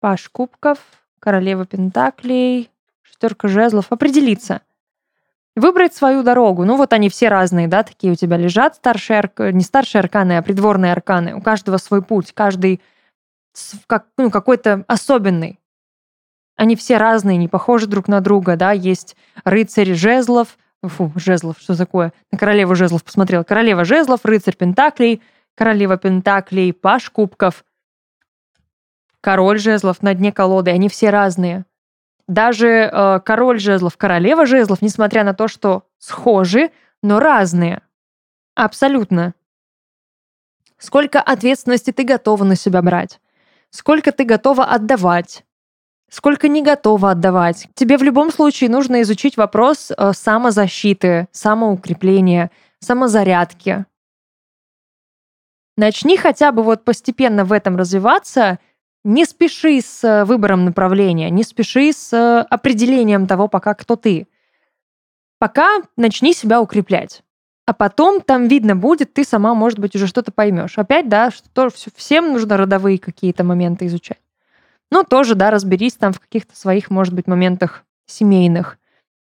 Паш 0.00 0.30
кубков, 0.30 0.78
королева 1.20 1.66
пентаклей, 1.66 2.70
шестерка 3.02 3.48
жезлов. 3.48 3.92
Определиться. 3.92 4.62
Выбрать 5.56 5.94
свою 5.94 6.22
дорогу. 6.22 6.64
Ну 6.64 6.78
вот 6.78 6.94
они 6.94 7.10
все 7.10 7.28
разные, 7.28 7.68
да, 7.68 7.82
такие 7.82 8.14
у 8.14 8.16
тебя 8.16 8.38
лежат. 8.38 8.76
Старшие, 8.76 9.18
арк... 9.18 9.38
не 9.40 9.60
старшие 9.60 10.00
арканы, 10.00 10.38
а 10.38 10.42
придворные 10.42 10.92
арканы. 10.92 11.34
У 11.34 11.42
каждого 11.42 11.76
свой 11.76 12.00
путь. 12.00 12.32
Каждый 12.32 12.80
как, 13.86 14.06
ну, 14.16 14.30
какой-то 14.30 14.86
особенный. 14.88 15.60
Они 16.56 16.76
все 16.76 16.96
разные, 16.96 17.36
не 17.36 17.48
похожи 17.48 17.86
друг 17.86 18.08
на 18.08 18.22
друга, 18.22 18.56
да, 18.56 18.72
есть 18.72 19.16
рыцарь 19.44 19.92
жезлов, 19.92 20.56
фу, 20.82 21.12
жезлов, 21.14 21.58
что 21.58 21.76
такое? 21.76 22.14
На 22.32 22.38
королеву 22.38 22.74
жезлов 22.74 23.04
посмотрел. 23.04 23.44
Королева 23.44 23.84
жезлов, 23.84 24.24
рыцарь 24.24 24.56
пентаклей, 24.56 25.20
королева 25.58 25.98
пентаклей, 25.98 26.72
паш 26.72 27.10
кубков, 27.10 27.64
король 29.20 29.58
жезлов 29.58 30.02
на 30.02 30.14
дне 30.14 30.32
колоды, 30.32 30.70
они 30.70 30.88
все 30.88 31.10
разные. 31.10 31.66
Даже 32.26 32.68
э, 32.68 33.20
король 33.24 33.58
жезлов, 33.58 33.96
королева 33.96 34.46
жезлов, 34.46 34.80
несмотря 34.82 35.24
на 35.24 35.34
то, 35.34 35.48
что 35.48 35.84
схожи, 35.98 36.70
но 37.02 37.20
разные. 37.20 37.82
Абсолютно. 38.54 39.34
Сколько 40.78 41.20
ответственности 41.20 41.90
ты 41.90 42.04
готова 42.04 42.44
на 42.44 42.54
себя 42.54 42.80
брать? 42.80 43.20
сколько 43.70 44.12
ты 44.12 44.24
готова 44.24 44.64
отдавать, 44.64 45.44
сколько 46.10 46.48
не 46.48 46.62
готова 46.62 47.12
отдавать. 47.12 47.68
Тебе 47.74 47.98
в 47.98 48.02
любом 48.02 48.30
случае 48.30 48.70
нужно 48.70 49.02
изучить 49.02 49.36
вопрос 49.36 49.90
э, 49.90 50.12
самозащиты, 50.14 51.28
самоукрепления, 51.32 52.50
самозарядки. 52.80 53.84
Начни 55.78 56.16
хотя 56.16 56.50
бы 56.50 56.64
вот 56.64 56.84
постепенно 56.84 57.44
в 57.44 57.52
этом 57.52 57.76
развиваться, 57.76 58.58
не 59.04 59.24
спеши 59.24 59.80
с 59.80 60.02
э, 60.02 60.24
выбором 60.24 60.64
направления, 60.64 61.30
не 61.30 61.44
спеши 61.44 61.92
с 61.92 62.12
э, 62.12 62.40
определением 62.50 63.28
того, 63.28 63.46
пока 63.46 63.74
кто 63.74 63.94
ты. 63.94 64.26
Пока 65.38 65.68
начни 65.96 66.34
себя 66.34 66.60
укреплять. 66.60 67.22
А 67.64 67.74
потом 67.74 68.20
там 68.20 68.48
видно 68.48 68.74
будет, 68.74 69.14
ты 69.14 69.22
сама, 69.22 69.54
может 69.54 69.78
быть, 69.78 69.94
уже 69.94 70.08
что-то 70.08 70.32
поймешь. 70.32 70.76
Опять, 70.78 71.08
да, 71.08 71.30
что 71.30 71.70
всем 71.94 72.32
нужно 72.32 72.56
родовые 72.56 72.98
какие-то 72.98 73.44
моменты 73.44 73.86
изучать. 73.86 74.18
Ну, 74.90 75.04
тоже, 75.04 75.36
да, 75.36 75.52
разберись 75.52 75.94
там 75.94 76.12
в 76.12 76.18
каких-то 76.18 76.56
своих, 76.56 76.90
может 76.90 77.14
быть, 77.14 77.28
моментах 77.28 77.84
семейных. 78.04 78.78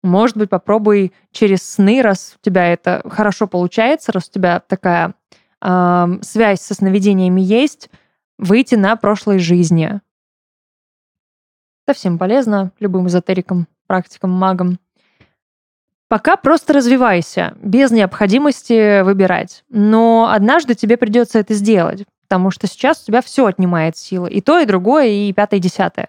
Может 0.02 0.38
быть, 0.38 0.48
попробуй 0.48 1.12
через 1.32 1.62
сны, 1.70 2.00
раз 2.00 2.36
у 2.40 2.42
тебя 2.42 2.72
это 2.72 3.02
хорошо 3.10 3.46
получается, 3.46 4.10
раз 4.10 4.28
у 4.30 4.32
тебя 4.32 4.60
такая 4.60 5.12
связь 5.62 6.60
со 6.60 6.74
сновидениями 6.74 7.40
есть, 7.40 7.90
выйти 8.38 8.74
на 8.74 8.96
прошлой 8.96 9.38
жизни. 9.38 10.00
Это 11.86 11.96
всем 11.96 12.18
полезно, 12.18 12.72
любым 12.78 13.08
эзотерикам, 13.08 13.66
практикам, 13.86 14.30
магам. 14.30 14.78
Пока 16.08 16.36
просто 16.36 16.72
развивайся, 16.72 17.56
без 17.62 17.90
необходимости 17.90 19.02
выбирать. 19.02 19.64
Но 19.68 20.30
однажды 20.32 20.74
тебе 20.74 20.96
придется 20.96 21.38
это 21.38 21.54
сделать, 21.54 22.04
потому 22.22 22.50
что 22.50 22.66
сейчас 22.66 23.02
у 23.02 23.06
тебя 23.06 23.22
все 23.22 23.46
отнимает 23.46 23.96
силы. 23.96 24.30
И 24.30 24.40
то, 24.40 24.58
и 24.58 24.66
другое, 24.66 25.06
и 25.06 25.32
пятое, 25.32 25.58
и 25.58 25.62
десятое. 25.62 26.08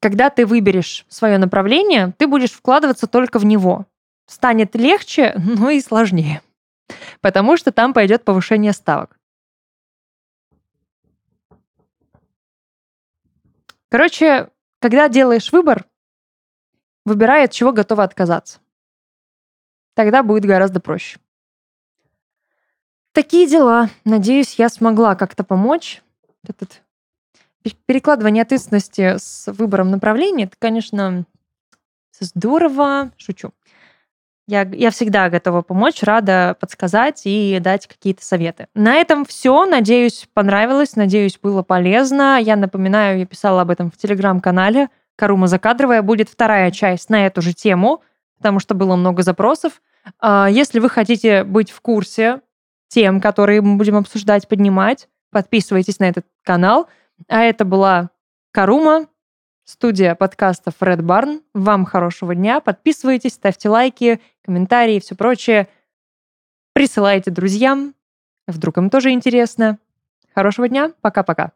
Когда 0.00 0.30
ты 0.30 0.46
выберешь 0.46 1.04
свое 1.08 1.38
направление, 1.38 2.14
ты 2.16 2.26
будешь 2.26 2.52
вкладываться 2.52 3.06
только 3.06 3.38
в 3.38 3.44
него. 3.44 3.86
Станет 4.26 4.74
легче, 4.74 5.34
но 5.36 5.70
и 5.70 5.80
сложнее. 5.80 6.42
Потому 7.20 7.56
что 7.56 7.72
там 7.72 7.92
пойдет 7.92 8.24
повышение 8.24 8.72
ставок. 8.72 9.18
Короче, 13.88 14.50
когда 14.80 15.08
делаешь 15.08 15.52
выбор, 15.52 15.86
Выбирай, 17.08 17.44
от 17.44 17.52
чего 17.52 17.72
готова 17.72 18.04
отказаться. 18.04 18.60
Тогда 19.94 20.22
будет 20.22 20.44
гораздо 20.44 20.78
проще. 20.78 21.18
Такие 23.12 23.48
дела. 23.48 23.88
Надеюсь, 24.04 24.58
я 24.58 24.68
смогла 24.68 25.16
как-то 25.16 25.42
помочь. 25.42 26.02
Этот 26.46 26.82
перекладывание 27.86 28.42
ответственности 28.42 29.16
с 29.16 29.50
выбором 29.50 29.90
направления, 29.90 30.44
это, 30.44 30.56
конечно, 30.58 31.24
здорово. 32.20 33.10
Шучу. 33.16 33.54
Я, 34.48 34.62
я 34.72 34.90
всегда 34.90 35.28
готова 35.28 35.62
помочь, 35.62 36.02
рада 36.02 36.56
подсказать 36.58 37.22
и 37.24 37.58
дать 37.60 37.86
какие-то 37.86 38.24
советы. 38.24 38.66
На 38.74 38.96
этом 38.96 39.24
все. 39.24 39.66
Надеюсь, 39.66 40.26
понравилось, 40.34 40.96
надеюсь, 40.96 41.38
было 41.40 41.62
полезно. 41.62 42.40
Я 42.40 42.56
напоминаю, 42.56 43.20
я 43.20 43.26
писала 43.26 43.62
об 43.62 43.70
этом 43.70 43.90
в 43.90 43.96
телеграм-канале 43.96 44.88
Карума 45.18 45.48
Закадровая 45.48 46.00
будет 46.02 46.28
вторая 46.28 46.70
часть 46.70 47.10
на 47.10 47.26
эту 47.26 47.42
же 47.42 47.52
тему, 47.52 48.02
потому 48.38 48.60
что 48.60 48.74
было 48.74 48.94
много 48.94 49.24
запросов. 49.24 49.82
А, 50.20 50.46
если 50.48 50.78
вы 50.78 50.88
хотите 50.88 51.42
быть 51.42 51.72
в 51.72 51.80
курсе 51.80 52.40
тем, 52.86 53.20
которые 53.20 53.60
мы 53.60 53.76
будем 53.76 53.96
обсуждать, 53.96 54.46
поднимать, 54.46 55.08
подписывайтесь 55.32 55.98
на 55.98 56.04
этот 56.04 56.24
канал. 56.44 56.86
А 57.26 57.42
это 57.42 57.64
была 57.64 58.10
Карума, 58.52 59.08
студия 59.64 60.14
подкастов 60.14 60.74
Red 60.80 61.00
Barn. 61.00 61.42
Вам 61.52 61.84
хорошего 61.84 62.36
дня. 62.36 62.60
Подписывайтесь, 62.60 63.34
ставьте 63.34 63.68
лайки, 63.68 64.20
комментарии 64.48 64.96
и 64.96 65.00
все 65.00 65.14
прочее. 65.14 65.68
Присылайте 66.72 67.30
друзьям. 67.30 67.94
Вдруг 68.46 68.78
им 68.78 68.88
тоже 68.88 69.10
интересно. 69.10 69.78
Хорошего 70.34 70.70
дня. 70.70 70.92
Пока-пока. 71.02 71.52